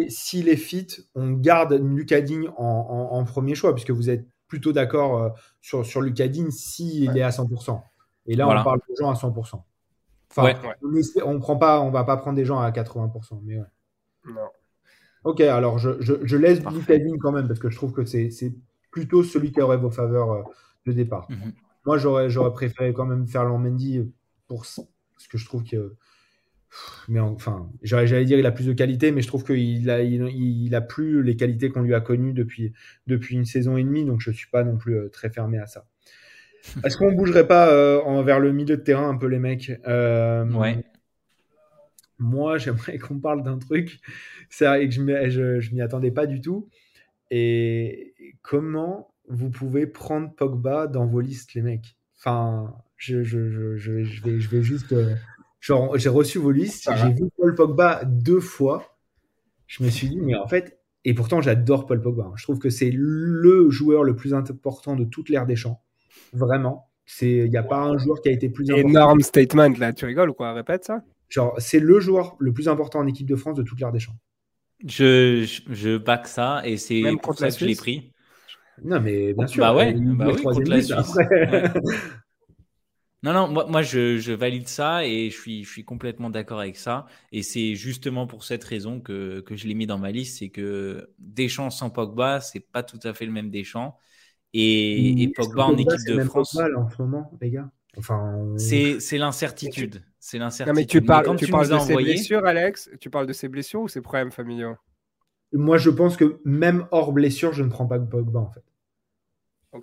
[0.09, 5.23] s'il est, fit, on garde Lucas Digne en, premier choix, puisque vous êtes plutôt d'accord
[5.23, 5.29] euh,
[5.61, 7.81] sur, sur Lucas Digne s'il est à 100%.
[8.27, 9.63] Et là, on parle de gens à 100%.
[10.31, 10.53] Enfin,
[11.25, 13.41] on, prend pas, on va pas prendre des gens à 80%.
[13.45, 13.59] Mais
[14.27, 14.49] Non.
[15.25, 18.55] Ok, alors je, je, laisse Lucas Digne quand même, parce que je trouve que c'est
[18.91, 20.43] plutôt celui qui aurait vos faveurs euh,
[20.87, 21.27] de départ.
[21.31, 21.53] Mhm.
[21.87, 24.13] Moi, j'aurais préféré quand même faire Mendy
[24.47, 24.83] pour ce
[25.31, 25.97] que je trouve que
[27.09, 30.75] mais enfin, j'allais dire il a plus de qualité, mais je trouve qu'il a, il,
[30.75, 32.73] a plus les qualités qu'on lui a connues depuis,
[33.07, 35.67] depuis une saison et demie, donc je suis pas non plus euh, très fermé à
[35.67, 35.87] ça.
[36.85, 39.73] Est-ce qu'on bougerait pas euh, vers le milieu de terrain un peu les mecs?
[39.87, 40.85] Euh, Ouais.
[42.21, 44.01] Moi, j'aimerais qu'on parle d'un truc.
[44.51, 46.69] C'est vrai que je, m'y attendais pas du tout.
[47.31, 51.97] Et comment vous pouvez prendre Pogba dans vos listes, les mecs?
[52.19, 54.93] Enfin, je, je, je, vais, je vais juste
[55.61, 58.97] Genre, j'ai reçu vos listes, j'ai vu Paul Pogba deux fois.
[59.67, 62.25] Je me suis dit, mais en fait, et pourtant j'adore Paul Pogba.
[62.25, 62.33] Hein.
[62.37, 65.83] Je trouve que c'est le joueur le plus important de toute l'ère des champs.
[66.33, 66.91] Vraiment.
[67.23, 68.89] Il n'y a pas un joueur qui a été plus important.
[68.89, 70.53] Énorme statement là, tu rigoles ou quoi?
[70.53, 71.03] Répète ça.
[71.29, 73.99] Genre, c'est le joueur le plus important en équipe de France de toute l'ère des
[73.99, 74.17] champs.
[74.87, 78.13] Je, je, back ça et c'est pour ça que je l'ai pris.
[78.85, 79.63] Non, mais bien sûr.
[79.63, 81.19] Bah ouais, bah oui, contre la Suisse.
[83.25, 86.61] Non, non, moi, moi je, je, valide ça et je suis, je suis complètement d'accord
[86.61, 87.07] avec ça.
[87.33, 90.51] Et c'est justement pour cette raison que, que je l'ai mis dans ma liste, c'est
[90.51, 93.97] que Deschamps sans Pogba, c'est pas tout à fait le même Deschamps.
[94.55, 96.57] Et, et Pogba en équipe de France.
[96.57, 97.71] en ce moment, les gars.
[97.97, 100.03] Enfin, c'est l'incertitude.
[100.21, 100.79] C'est l'incertitude.
[100.79, 103.89] mais tu parles, tu, parles de ses blessures, Alex Tu parles de ses blessures ou
[103.89, 104.77] ses problèmes familiaux?
[105.53, 108.63] Moi, je pense que même hors blessure, je ne prends pas Pogba en fait.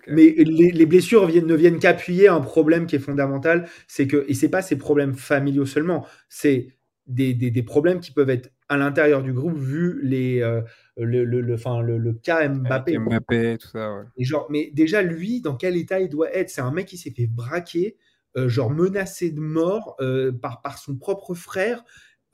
[0.08, 4.34] Mais les, blessures viennent, ne viennent qu'appuyer un problème qui est fondamental, c'est que et
[4.34, 6.76] c'est pas ces problèmes familiaux seulement, c'est
[7.08, 10.62] des, des, problèmes qui peuvent être à l'intérieur du groupe vu les euh,
[10.98, 12.98] le, le, le, le, le, cas Mbappé.
[12.98, 13.94] Mbappé, tout ça.
[13.94, 14.04] Ouais.
[14.18, 16.50] Et genre, mais déjà lui, dans quel état il doit être?
[16.50, 17.96] C'est un mec qui s'est fait braquer,
[18.38, 21.84] euh, genre menacé de mort euh, par par son propre frère.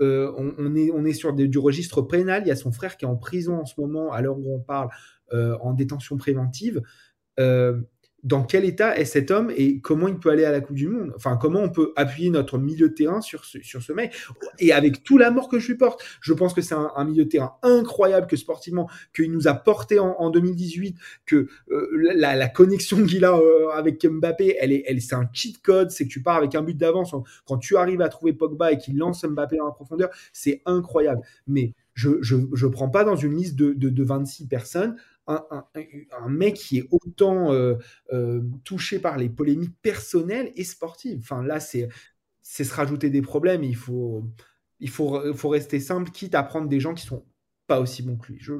[0.04, 2.42] On, on, est on est sur du registre pénal.
[2.44, 4.56] Il y a son frère qui est en prison en ce moment à l'heure où
[4.56, 4.90] on parle
[5.32, 6.82] en détention préventive.
[7.39, 7.82] Euh,
[8.24, 10.88] dans quel état est cet homme et comment il peut aller à la Coupe du
[10.88, 11.12] Monde?
[11.15, 14.13] Enfin, comment on peut appuyer notre milieu de terrain sur ce, sur ce mec?
[14.60, 17.30] Et avec tout l'amour que je lui porte, je pense que c'est un, milieu de
[17.30, 23.04] terrain incroyable que sportivement, qu'il nous a porté en, 2018, que euh, la, la, connexion
[23.06, 26.38] qu'il a euh, avec Mbappé, elle est, c'est un cheat code, c'est que tu pars
[26.38, 27.15] avec un but d'avance.
[27.46, 31.22] Quand tu arrives à trouver Pogba et qu'il lance Mbappé en profondeur, c'est incroyable.
[31.48, 34.96] Mais je ne prends pas dans une liste de, de 26 personnes
[35.28, 37.76] un, mec qui est autant euh,
[38.12, 41.20] euh, touché par les polémiques personnelles et sportives.
[41.20, 41.90] Enfin, là, c'est
[42.42, 43.64] se rajouter des problèmes.
[43.64, 44.26] Il faut,
[44.80, 47.26] il faut, faut rester simple, quitte à prendre des gens qui sont
[47.68, 48.40] pas aussi bons que lui.
[48.40, 48.54] Je,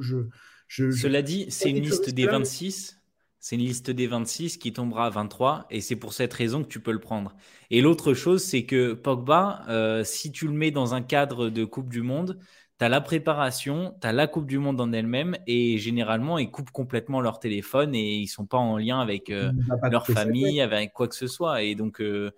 [0.68, 2.98] je, Cela dit, c'est une liste des 26.
[3.42, 6.68] C'est une liste des 26 qui tombera à 23 et c'est pour cette raison que
[6.68, 7.34] tu peux le prendre.
[7.70, 11.64] Et l'autre chose, c'est que Pogba, euh, si tu le mets dans un cadre de
[11.64, 12.38] Coupe du Monde,
[12.78, 16.50] tu as la préparation, tu as la Coupe du Monde en elle-même, et généralement, ils
[16.50, 19.52] coupent complètement leur téléphone et ils sont pas en lien avec euh,
[19.90, 21.62] leur famille, avec quoi que ce soit.
[21.62, 22.32] Et donc, euh,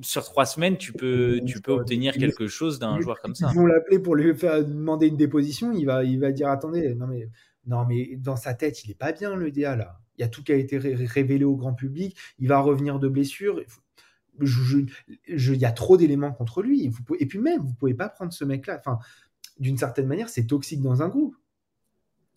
[0.00, 3.50] sur trois semaines, tu peux, tu peux obtenir quelque chose d'un joueur comme ça.
[3.52, 5.72] Ils vont l'appeler pour lui faire demander une déposition.
[5.72, 7.28] Il va, il va dire Attendez, non mais,
[7.66, 9.98] non, mais dans sa tête, il est pas bien, le DA, là.
[10.18, 12.16] Il y a tout qui a été révélé au grand public.
[12.38, 13.62] Il va revenir de blessure.
[14.40, 16.90] il y a trop d'éléments contre lui.
[17.18, 18.78] et puis même, vous pouvez pas prendre ce mec-là.
[18.78, 18.98] Enfin,
[19.58, 21.36] d'une certaine manière, c'est toxique dans un groupe.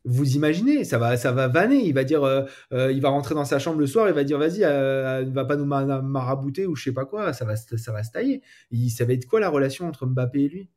[0.03, 1.83] Vous imaginez, ça va, ça va vanner.
[1.83, 4.23] Il va dire, euh, euh, il va rentrer dans sa chambre le soir, il va
[4.23, 7.33] dire, vas-y, euh, ne va pas nous marabouter ou je sais pas quoi.
[7.33, 8.43] Ça va, ça va se tailler.
[8.89, 10.69] ça va être quoi la relation entre Mbappé et lui?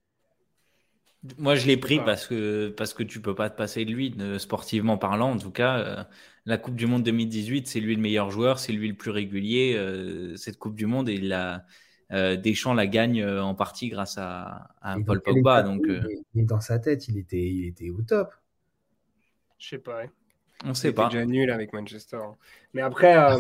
[1.37, 4.17] Moi, je l'ai pris parce que parce que tu peux pas te passer de lui,
[4.39, 5.33] sportivement parlant.
[5.33, 6.09] En tout cas,
[6.47, 9.77] la Coupe du Monde 2018, c'est lui le meilleur joueur, c'est lui le plus régulier.
[10.37, 11.67] cette Coupe du Monde, il a
[12.13, 14.69] euh, Deschamps la gagne euh, en partie grâce à,
[15.07, 15.63] Paul Pogba.
[15.63, 16.01] Donc, euh,
[16.35, 18.33] dans sa tête, il était, il était au top.
[19.59, 20.03] Je sais pas.
[20.65, 21.09] On sait pas.
[21.09, 22.17] déjà nul avec Manchester.
[22.17, 22.37] Hein.
[22.73, 23.17] Mais après.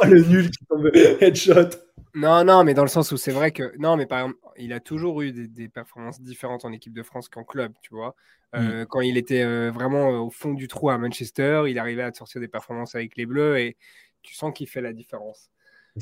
[0.00, 1.70] Oh, le nul qui tombe headshot.
[2.14, 3.76] Non, non, mais dans le sens où c'est vrai que.
[3.78, 7.28] Non, mais par exemple, il a toujours eu des, performances différentes en équipe de France
[7.28, 8.16] qu'en club, tu vois.
[8.54, 8.86] Mm.
[8.88, 12.48] Quand il était vraiment au fond du trou à Manchester, il arrivait à sortir des
[12.48, 13.76] performances avec les Bleus et
[14.22, 15.50] tu sens qu'il fait la différence.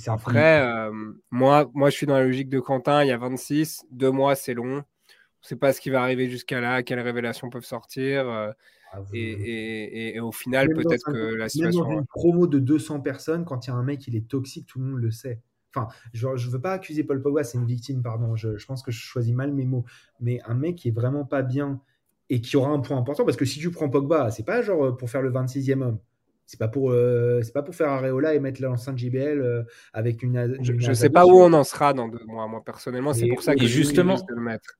[0.06, 0.92] Après, euh,
[1.30, 3.02] moi, moi, je suis dans la logique de Quentin.
[3.02, 3.86] Il y a 26.
[3.90, 4.76] Deux mois, c'est long.
[4.76, 8.28] On ne sait pas ce qui va arriver jusqu'à là, quelles révélations peuvent sortir.
[8.28, 8.50] Euh,
[8.92, 11.84] ah, et, au final, peut-être que la situation.
[11.84, 14.28] Même dans une promo de 200 personnes, quand il y a un mec, il est
[14.28, 15.40] toxique, tout le monde le sait.
[15.74, 18.34] Enfin, je ne veux pas accuser Paul Pogba, c'est une victime, pardon.
[18.34, 19.84] Je, je, pense que je choisis mal mes mots.
[20.20, 21.80] Mais un mec qui est vraiment pas bien
[22.30, 24.96] et qui aura un point important, parce que si tu prends Pogba, c'est pas genre
[24.96, 25.98] pour faire le 26e homme.
[26.46, 30.22] C'est pas pour euh, c'est pas pour faire Areola et mettre l'enceinte JBL euh, avec
[30.22, 30.58] une.
[30.62, 32.46] je ne sais pas où on en sera dans deux mois.
[32.46, 34.16] Moi personnellement, c'est pour ça que justement.
[34.16, 34.78] Je le mettre.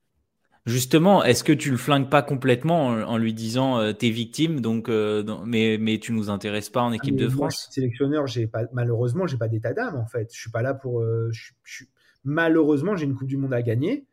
[0.64, 4.88] Justement, est-ce que tu le flingues pas complètement en, lui disant euh, t'es victime, donc
[4.88, 7.54] mais mais tu nous intéresses pas en ah, équipe de France.
[7.54, 10.32] je suis sélectionneur, j'ai pas malheureusement j'ai pas d'état d'âme en fait.
[10.32, 11.04] Je suis pas là pour.
[12.26, 14.04] Malheureusement, j'ai une Coupe du Monde à gagner.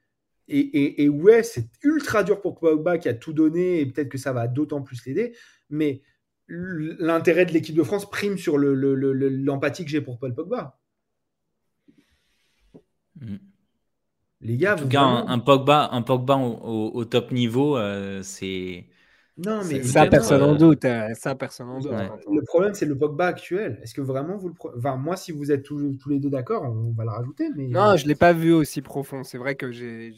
[0.48, 4.10] Et, et, et ouais, c'est ultra dur pour Pogba qui a tout donné et peut-être
[4.10, 5.36] que ça va d'autant plus l'aider.
[5.72, 6.02] Mais
[6.48, 10.78] l'intérêt de l'équipe de France prime sur l'empathie le, que j'ai pour Paul Pogba.
[13.20, 13.38] Mm.
[14.42, 18.88] Les gars, en tout cas, un, Pogba, un Pogba au, top niveau, euh, c'est.
[19.38, 20.84] Non, mais ça, personne en doute.
[20.84, 21.14] Hein.
[21.16, 21.94] Ça, personne en doute.
[21.94, 23.80] Le problème, c'est le Pogba actuel.
[23.82, 24.56] Est-ce que vraiment vous le.
[24.78, 27.50] Enfin, moi, si vous êtes tous, les deux d'accord, on va le rajouter.
[27.56, 27.68] Mais...
[27.68, 29.24] Non, je ne l'ai pas vu aussi profond.
[29.24, 30.14] C'est vrai que j'ai.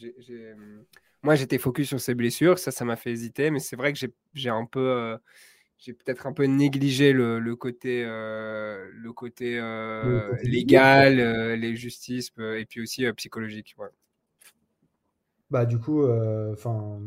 [1.21, 2.57] Moi, j'étais focus sur ses blessures.
[2.57, 3.51] Ça, ça m'a fait hésiter.
[3.51, 3.99] Mais c'est vrai que
[4.33, 4.89] j'ai un peu.
[4.89, 5.17] Euh,
[5.77, 12.31] j'ai peut-être un peu négligé le, côté, euh, le côté, euh, légal, euh, les justices
[12.39, 13.75] et puis aussi psychologique.
[15.51, 16.03] Bah du coup,
[16.51, 16.99] enfin.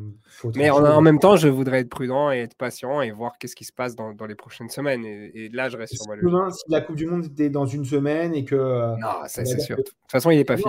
[0.54, 3.64] Mais en, même temps, je voudrais être prudent et être patient et voir qu'est-ce qui
[3.64, 5.04] se passe dans, les prochaines semaines.
[5.04, 8.34] Et, là, je reste sur ma Si la Coupe du Monde était dans une semaine
[8.34, 8.54] et que.
[8.54, 9.76] non, ça c'est sûr.
[9.76, 10.64] De toute façon, il n'est pas fit.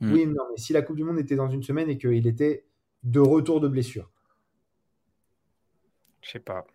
[0.00, 2.64] Oui, non, mais si la Coupe du Monde était dans une semaine et qu'il était
[3.04, 4.10] de retour de blessure.
[6.22, 6.66] Je sais pas.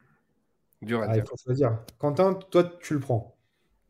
[0.81, 1.79] Dur à ah, dire.
[1.97, 3.35] Quentin, toi, tu le prends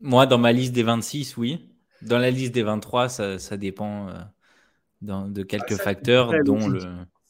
[0.00, 1.70] Moi, dans ma liste des 26, oui.
[2.02, 6.80] Dans la liste des 23, ça, dépend euh, de quelques ah, facteurs, dont le.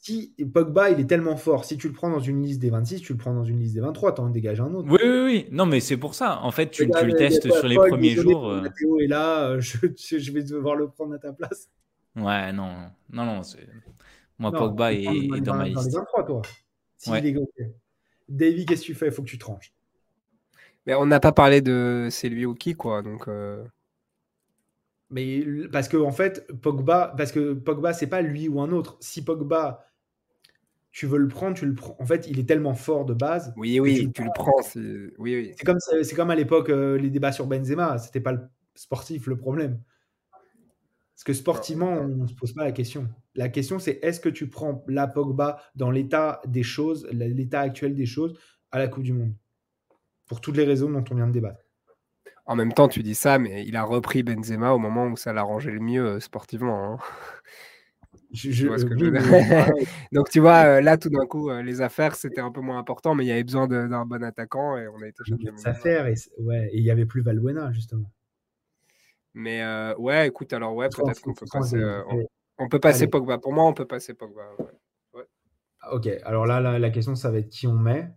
[0.01, 3.01] Si Pogba, il est tellement fort, si tu le prends dans une liste des 26,
[3.01, 4.89] tu le prends dans une liste des 23, tu en dégages un autre.
[4.89, 5.47] Oui, oui, oui.
[5.51, 6.41] Non, mais c'est pour ça.
[6.43, 8.49] En fait, tu, le testes sur les premiers jours.
[8.49, 8.63] Euh...
[9.01, 11.69] Est là, euh, je, vais devoir le prendre à ta place.
[12.17, 12.75] Ouais, non.
[13.11, 13.43] Non, non.
[14.39, 15.05] Moi, Pogba est,
[15.43, 15.77] dans, ma liste.
[15.77, 16.43] Dans les 23, toi.
[16.97, 17.35] Si ouais.
[18.29, 19.07] Davy, qu'est-ce que tu fais?
[19.07, 19.73] Il faut que tu tranches.
[20.87, 23.03] Mais on n'a pas parlé de c'est lui ou qui, quoi.
[23.03, 23.29] Donc.
[23.29, 23.65] Euh.
[25.11, 28.97] Mais parce que en fait, Pogba, parce que Pogba, c'est pas lui ou un autre.
[29.01, 29.89] Si Pogba
[30.91, 31.97] tu veux le prendre, tu le prends.
[32.01, 33.53] En fait, il est tellement fort de base.
[33.57, 34.63] Oui, oui, tu, le prends.
[34.63, 34.81] C'est
[35.19, 35.55] oui, oui.
[35.65, 37.99] comme, c'est comme à l'époque, euh, les débats sur Benzema.
[37.99, 38.41] C'était pas le
[38.75, 39.81] sportif le problème.
[41.15, 43.09] Parce que sportivement, on ne se pose pas la question.
[43.39, 47.95] La question, c'est est-ce que tu prends la Pogba dans l'état des choses, l'état actuel
[47.95, 48.37] des choses,
[48.73, 49.33] à la Coupe du Monde?
[50.27, 51.63] Pour toutes les raisons dont on vient de débattre.
[52.47, 55.33] En même temps, tu dis ça, mais il a repris Benzema au moment où ça
[55.33, 56.95] l'arrangeait le mieux sportivement.
[56.95, 56.99] Hein.
[60.13, 62.79] Donc tu vois, euh, là tout d'un coup, euh, les affaires c'était un peu moins
[62.79, 65.53] important, mais il y avait besoin d'un bon attaquant et on a été champion.
[65.57, 68.11] Les affaires et ouais, il y avait plus Valbuena justement.
[69.33, 71.79] Mais euh, ouais, écoute, alors ouais, peut-être qu'on peut passer,
[72.11, 72.27] on,
[72.67, 73.39] peut passer Pogba.
[73.39, 74.43] Pour moi, on peut passer Pogba.
[75.81, 78.11] Ah, ok, alors là, la, question ça va être qui on met.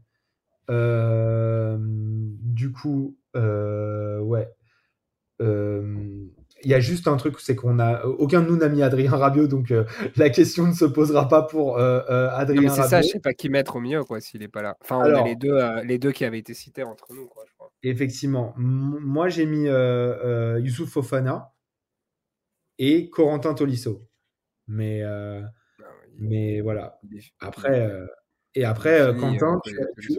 [0.67, 4.49] du coup, ouais
[6.63, 9.11] il y a juste un truc, c'est qu'on a aucun de nous n'a mis Adrien
[9.11, 12.83] Rabiot, donc euh, la question ne se posera pas pour euh, euh, Adrien Rabiot.
[12.83, 14.77] C'est ça, je sais pas qui mettre au milieu, quoi, s'il n'est pas là.
[14.81, 17.53] Enfin, on a les deux, les deux qui avaient été cités entre nous, quoi, je
[17.53, 17.71] crois.
[17.83, 19.65] Effectivement, moi j'ai mis
[20.63, 21.51] Youssouf Fofana
[22.77, 24.07] et Corentin Tolisso,
[24.67, 25.41] mais ah
[26.19, 26.99] mais voilà.
[27.39, 27.89] Après.
[28.53, 29.59] Et après, euh, Quentin,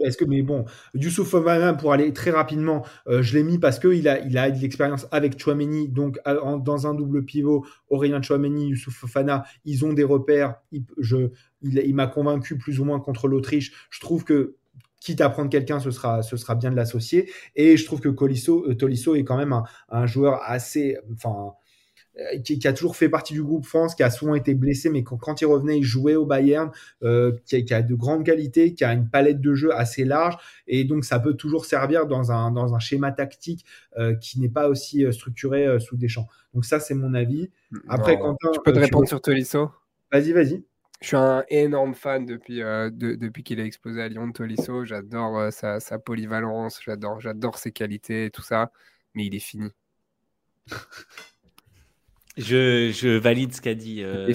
[0.03, 3.77] est-ce que, mais bon, Youssouf Fofana, pour aller très rapidement, euh, je l'ai mis parce
[3.77, 8.69] qu'il a, il a de l'expérience avec Chouameni, donc dans un double pivot, Aurélien Chouameni,
[8.69, 10.55] Youssouf Fofana, ils ont des repères.
[10.71, 11.29] Il, je,
[11.61, 13.87] il, m'a convaincu plus ou moins contre l'Autriche.
[13.91, 14.55] Je trouve que
[14.99, 17.29] quitte à prendre quelqu'un, ce sera, ce sera bien de l'associer.
[17.55, 21.53] Et je trouve que Colisso, euh, Tolisso est quand même un, un joueur assez, enfin,
[22.19, 25.03] euh, qui, a toujours fait partie du groupe France, qui a souvent été blessé, mais
[25.03, 26.69] quand, il revenait, il jouait au Bayern,
[27.01, 30.83] euh, qui, a, de grandes qualités, qui a une palette de jeu assez large, et
[30.83, 33.65] donc ça peut toujours servir dans un, dans un schéma tactique
[33.97, 36.27] euh, qui n'est pas aussi structuré sous des champs.
[36.53, 37.49] Donc ça, c'est mon avis.
[37.87, 39.71] Après, quand tu peux te répondre sur Tolisso
[40.11, 40.63] Vas-y, vas-y.
[41.01, 44.85] Je suis un énorme fan depuis, depuis qu'il a explosé à Lyon de Tolisso.
[44.85, 48.71] J'adore sa, sa, polyvalence, j'adore ses qualités et tout ça,
[49.15, 49.71] mais il est fini.
[52.37, 54.31] Je, valide ce qu'a dit euh,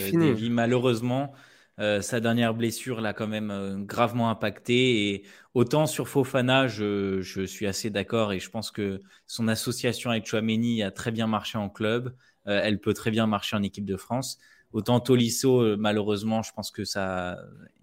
[0.51, 1.33] Malheureusement,
[1.81, 5.09] euh, sa dernière blessure l'a quand même euh, gravement impacté.
[5.09, 10.27] Et autant sur Fofana, je, suis assez d'accord et je pense que son association avec
[10.27, 12.15] Chouameni a très bien marché en club.
[12.47, 14.39] elle peut très bien marcher en équipe de France.
[14.73, 17.39] Autant Tolisso, malheureusement, je pense que ça,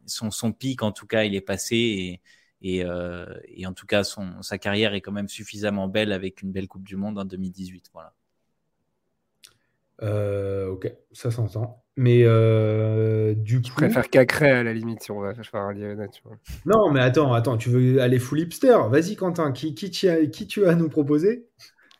[0.05, 2.21] son, son pic, en tout cas, il est passé.
[2.61, 6.51] Et, et, en tout cas, son, sa carrière est quand même suffisamment belle avec une
[6.51, 7.89] belle Coupe du Monde en 2018.
[7.93, 8.13] Voilà.
[10.01, 11.85] Euh, ok, ça s'entend.
[11.97, 13.67] Mais euh, du coup.
[13.69, 15.95] Je préfère Cacré à la limite si on va faire un lien
[16.65, 18.77] Non, mais attends, attends, tu veux aller full hipster?
[18.89, 21.47] Vas-y, Quentin, qui, qui, tu as, qui tu as à nous proposer?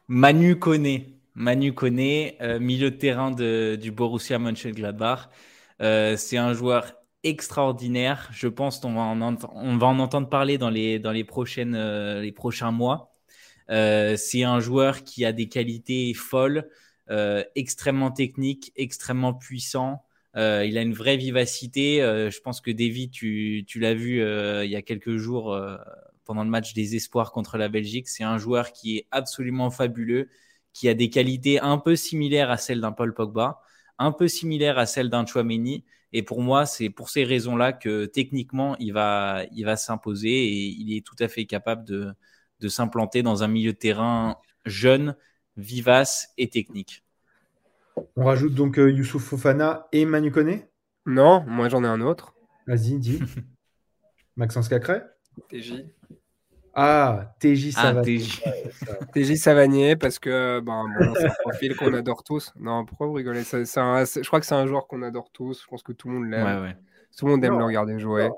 [0.07, 1.19] Manu Koné.
[1.33, 5.29] Manu Koné, euh, milieu de terrain de, du Borussia Mönchengladbach.
[5.81, 8.29] Euh, c'est un joueur extraordinaire.
[8.33, 11.75] Je pense qu'on va, en on va en entendre parler dans les, dans les, prochaines,
[12.19, 13.13] les prochains mois.
[13.69, 16.69] c'est un joueur qui a des qualités folles.
[17.11, 20.03] Euh, extrêmement technique, extrêmement puissant.
[20.35, 22.01] Euh, il a une vraie vivacité.
[22.01, 24.21] Euh, je pense que Davy, tu, tu l'as vu
[24.63, 25.57] il y a quelques jours
[26.25, 28.09] pendant le match des espoirs contre la Belgique.
[28.09, 30.29] C'est un joueur qui est absolument fabuleux,
[30.73, 33.61] qui a des qualités un peu similaires à celles d'un Paul Pogba,
[33.99, 35.85] un peu similaires à celles d'un Chouameni.
[36.11, 40.67] Et pour moi, c'est pour ces raisons-là que techniquement, il va, il va s'imposer et
[40.67, 42.13] il est tout à fait capable de,
[42.61, 45.15] de s'implanter dans un milieu de terrain jeune,
[45.57, 47.03] vivace et technique.
[48.15, 50.67] On rajoute donc euh, Youssouf Fofana et Manu Koné?
[51.05, 52.33] Non, moi j'en ai un autre.
[52.67, 53.19] Vas-y, dis.
[54.35, 55.01] Maxence Cacré?
[55.49, 55.85] TJ.
[56.73, 58.23] Ah, TJ ah, Savanier.
[59.13, 60.83] TJ Savanier, parce que ben,
[61.15, 62.51] c'est un profil qu'on adore tous.
[62.59, 63.43] Non, pourquoi vous rigolez?
[63.43, 65.61] Je crois que c'est un joueur qu'on adore tous.
[65.61, 66.75] Je pense que tout le monde l'aime.
[67.17, 68.29] Tout le monde aime le regarder jouer.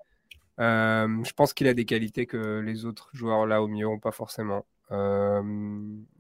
[0.60, 4.00] Euh, je pense qu'il a des qualités que les autres joueurs là au milieu n'ont
[4.00, 4.66] pas forcément.
[4.92, 5.42] Euh,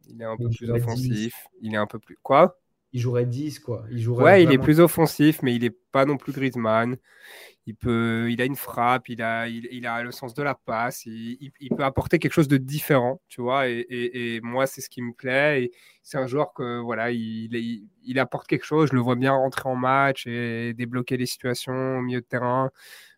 [0.09, 1.47] il est un peu plus offensif.
[1.61, 2.17] Il est un peu plus.
[2.21, 2.59] Quoi?
[2.93, 3.85] Il jouerait 10, quoi.
[3.91, 6.97] Il jouerait ouais, il est plus offensif, mais il n'est pas non plus Griezmann.
[7.65, 11.05] Il, peut, il a une frappe, il a, il, a le sens de la passe,
[11.05, 13.67] il, peut apporter quelque chose de différent, tu vois.
[13.67, 15.63] Et, moi, c'est ce qui me plaît.
[15.63, 18.89] Et c'est un joueur que, voilà, il, il, apporte quelque chose.
[18.89, 22.71] Je le vois bien rentrer en match et débloquer les situations au milieu de terrain.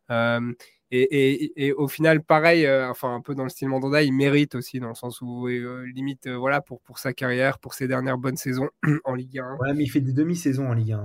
[0.10, 0.52] Euh,
[0.92, 4.80] et, au final, pareil, euh, enfin un peu dans le style Mandanda, il mérite aussi
[4.80, 8.18] dans le sens où euh, limite, euh, voilà, pour, pour sa carrière, pour ses dernières
[8.18, 8.70] bonnes saisons
[9.04, 9.58] en Ligue 1.
[9.60, 11.02] Ouais, mais il fait des demi-saisons en Ligue 1,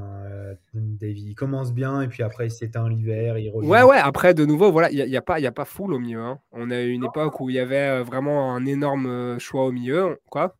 [0.74, 1.28] David.
[1.28, 3.68] Il commence bien et puis après il s'éteint l'hiver, il revient.
[3.68, 3.98] Ouais, ouais.
[3.98, 6.20] Après, de nouveau, voilà, il n'y a, a, pas, il a pas full au milieu.
[6.20, 6.38] Hein.
[6.52, 10.18] On a eu une époque où il y avait vraiment un énorme choix au milieu,
[10.30, 10.56] quoi.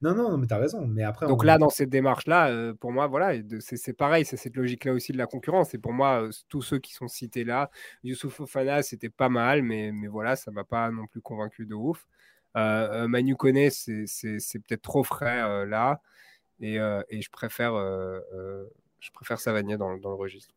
[0.00, 0.86] Non, non, mais tu as raison.
[0.86, 4.56] Mais après, Donc là, dans cette démarche-là, euh, pour moi, voilà, c'est pareil, c'est cette
[4.56, 5.74] logique-là aussi de la concurrence.
[5.74, 7.70] Et pour moi, euh, tous ceux qui sont cités là,
[8.04, 11.74] Youssouf Fofana, c'était pas mal, mais, mais voilà, ça m'a pas non plus convaincu de
[11.74, 12.06] ouf.
[12.56, 14.06] Euh, Manu Koné, c'est
[14.60, 16.00] peut-être trop frais là.
[16.60, 20.54] Et, et, je préfère, je préfère Savanier dans, dans le registre.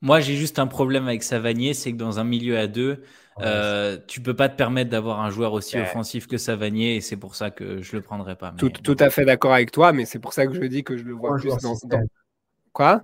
[0.00, 3.02] Moi, j'ai juste un problème avec Savanier, c'est que dans un milieu à deux,
[3.40, 7.16] euh, tu peux pas te permettre d'avoir un joueur aussi offensif que Savanier, et c'est
[7.16, 8.52] pour ça que je le prendrai pas.
[8.56, 10.96] Tout, tout, à fait d'accord avec toi, mais c'est pour ça que je dis que
[10.96, 12.02] je le vois plus dans, dans...
[12.72, 13.02] Quoi?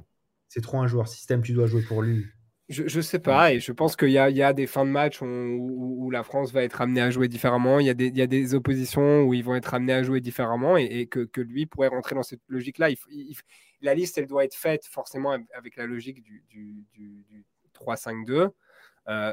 [0.49, 2.27] C'est trop un joueur système, tu dois jouer pour lui.
[2.71, 5.21] Je, je sais pas, et je pense qu'il y, y a, des fins de match
[5.21, 7.79] où, où, la France va être amenée à jouer différemment.
[7.79, 10.03] Il y, a des, il y, a des, oppositions où ils vont être amenés à
[10.03, 12.89] jouer différemment et, et que, que, lui pourrait rentrer dans cette logique-là.
[12.89, 13.37] Il,
[13.83, 18.49] la liste, elle doit être faite forcément avec la logique du, du, du, 3-5-2, euh,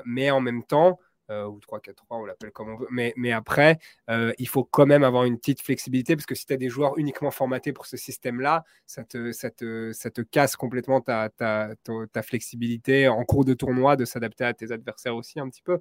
[0.05, 0.99] mais en même temps,
[1.31, 2.87] euh, ou 3-4-3, on l'appelle comme on veut.
[2.91, 6.53] Mais, après, euh, il faut quand même avoir une petite flexibilité parce que si tu
[6.53, 10.55] as des joueurs uniquement formatés pour ce système-là, ça te, ça, te, ça te casse
[10.57, 11.69] complètement ta, ta,
[12.11, 15.79] ta, flexibilité en cours de tournoi de s'adapter à tes adversaires aussi un petit peu.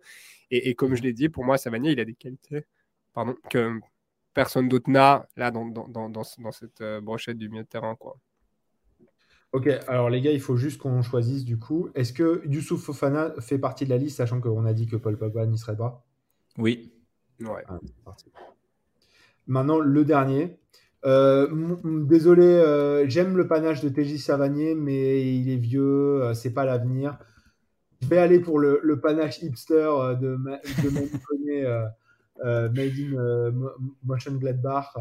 [0.53, 2.64] Et, comme je l'ai dit, pour moi, Savanier, il a des qualités
[3.51, 3.80] que
[4.34, 6.22] personne d'autre n'a là dans, dans, dans, dans
[6.53, 7.97] cette brochette du milieu de terrain.
[7.97, 8.16] Quoi.
[9.53, 11.88] Ok, alors les gars, il faut juste qu'on choisisse du coup.
[11.94, 15.16] Est-ce que Youssouf Fofana fait partie de la liste, sachant qu'on a dit que Paul
[15.18, 16.07] Pogba n'y serait pas?
[16.57, 16.92] Oui.
[17.40, 17.64] Ouais.
[17.68, 17.78] Ah,
[19.46, 20.57] Maintenant, le dernier.
[21.07, 21.48] Euh,
[21.84, 26.64] désolé, euh, j'aime le panache de TJ Savanier, mais il est vieux, euh, c'est pas
[26.64, 27.18] l'avenir.
[28.03, 29.90] Je vais aller pour le, panache hipster
[30.20, 30.88] de, de
[32.68, 33.53] Made in
[34.05, 34.94] Motion Gladbach.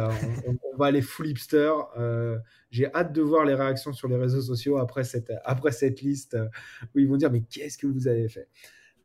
[0.00, 0.12] Euh,
[0.46, 1.72] on, va aller full hipster.
[1.98, 2.38] Euh,
[2.70, 6.34] j'ai hâte de voir les réactions sur les réseaux sociaux après cette, après cette liste
[6.34, 6.46] euh,
[6.94, 8.48] où ils vont dire mais qu'est-ce que vous avez fait?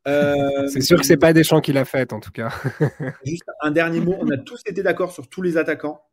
[0.06, 2.54] C'est sûr que c'est pas Deschamps qui l'a fait en tout cas.
[3.26, 4.16] juste un dernier mot.
[4.20, 6.06] On a tous été d'accord sur tous les attaquants.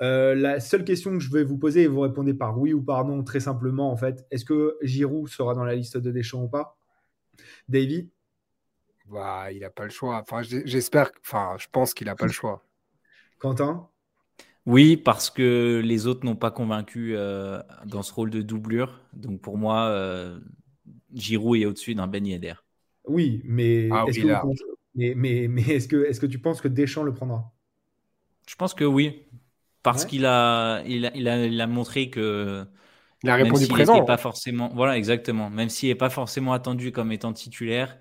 [0.00, 3.04] la seule question que je vais vous poser et vous répondez par oui ou par
[3.04, 4.26] non très simplement en fait.
[4.30, 6.78] Est-ce que Giroud sera dans la liste de Deschamps ou pas?
[7.68, 8.08] David
[9.06, 10.16] bah, il n'a pas le choix.
[10.16, 11.10] Enfin, j'espère.
[11.20, 12.64] Enfin, je pense qu'il n'a pas le choix.
[13.38, 13.88] Quentin?
[14.66, 19.00] Oui, parce que les autres n'ont pas convaincu euh, dans ce rôle de doublure.
[19.12, 20.38] Donc pour moi, euh,
[21.12, 22.54] Giroud est au-dessus d'un Ben Yedder.
[23.06, 24.32] Oui, mais ah est-ce que,
[24.94, 25.14] mais,
[25.48, 27.52] mais, est-ce que, est que tu penses que Deschamps le prendra?
[28.48, 29.22] Je pense que oui,
[29.82, 32.64] parce qu'il a il, a, il, a, montré que
[33.22, 34.02] il a répondu présent.
[34.04, 35.50] Pas forcément, voilà, exactement.
[35.50, 37.98] Même s'il n'est pas forcément attendu comme étant titulaire,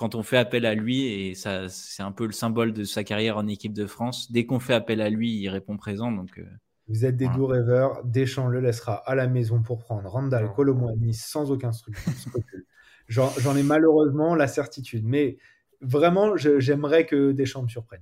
[0.00, 3.04] quand on fait appel à lui, et ça, c'est un peu le symbole de sa
[3.04, 6.10] carrière en équipe de France, dès qu'on fait appel à lui, il répond présent.
[6.10, 6.44] Donc, euh,
[6.88, 8.02] Vous êtes des doux rêveurs.
[8.06, 12.64] Deschamps le laissera à la maison pour prendre Randall Colomwani sans aucun scrupule.
[13.08, 15.04] J'en ai malheureusement la certitude.
[15.04, 15.36] Mais
[15.82, 18.00] vraiment, j'aimerais que Deschamps me surprenne.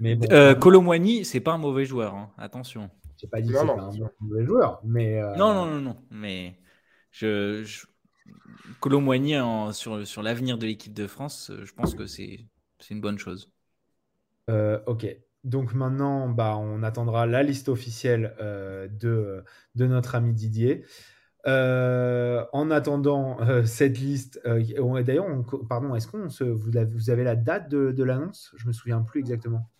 [0.00, 2.14] Mais bon, euh, Colomwani, c'est pas un mauvais joueur.
[2.14, 2.30] Hein.
[2.36, 2.90] Attention.
[3.16, 5.96] J'ai pas dit que c'est un mauvais joueur, mais euh, non, non, non, non.
[6.10, 6.58] Mais
[7.10, 7.64] je
[8.80, 9.34] Colomboigny
[9.72, 12.46] sur, sur l'avenir de l'équipe de France, euh, je pense que c'est
[12.90, 13.50] une bonne chose.
[14.50, 15.06] Euh, ok.
[15.44, 19.44] Donc maintenant, bah, on attendra la liste officielle euh, de,
[19.76, 20.84] de notre ami Didier.
[21.46, 25.26] en attendant cette liste, d'ailleurs,
[25.68, 28.52] pardon, est-ce qu'on se, vous, avez, vous avez la date de, de l'annonce?
[28.56, 29.70] Je me souviens plus exactement.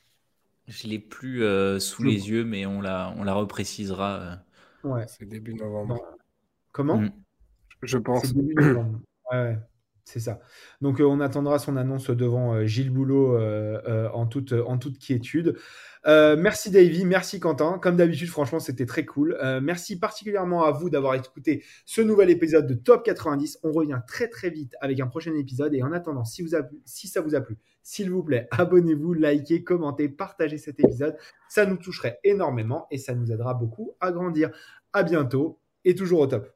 [0.69, 1.41] Je l'ai plus
[1.81, 4.39] sous les yeux, mais on la, on la reprécisera.
[4.85, 5.05] Ouais.
[5.09, 6.01] C'est début novembre.
[6.73, 6.99] Comment?
[6.99, 7.11] Mm
[7.87, 8.35] je pense.
[10.07, 10.39] C'est ça.
[10.81, 15.01] Donc, euh, on attendra son annonce devant euh, Gilles Boulot euh, en, toute, en toute
[15.01, 15.57] quiétude.
[16.07, 17.81] merci Davy, merci Quentin.
[17.81, 19.37] Comme d'habitude, franchement, c'était très cool.
[19.61, 23.59] merci particulièrement à vous d'avoir écouté ce nouvel épisode de Top 90.
[23.65, 25.75] On revient très très vite avec un prochain épisode.
[25.75, 26.51] Et en attendant, si, vous
[26.85, 31.17] si ça vous a plu, s'il vous plaît, abonnez-vous, likez, commentez, partagez cet épisode.
[31.49, 34.51] Ça nous toucherait énormément et ça nous aidera beaucoup à grandir.
[34.93, 36.56] À bientôt et toujours au top.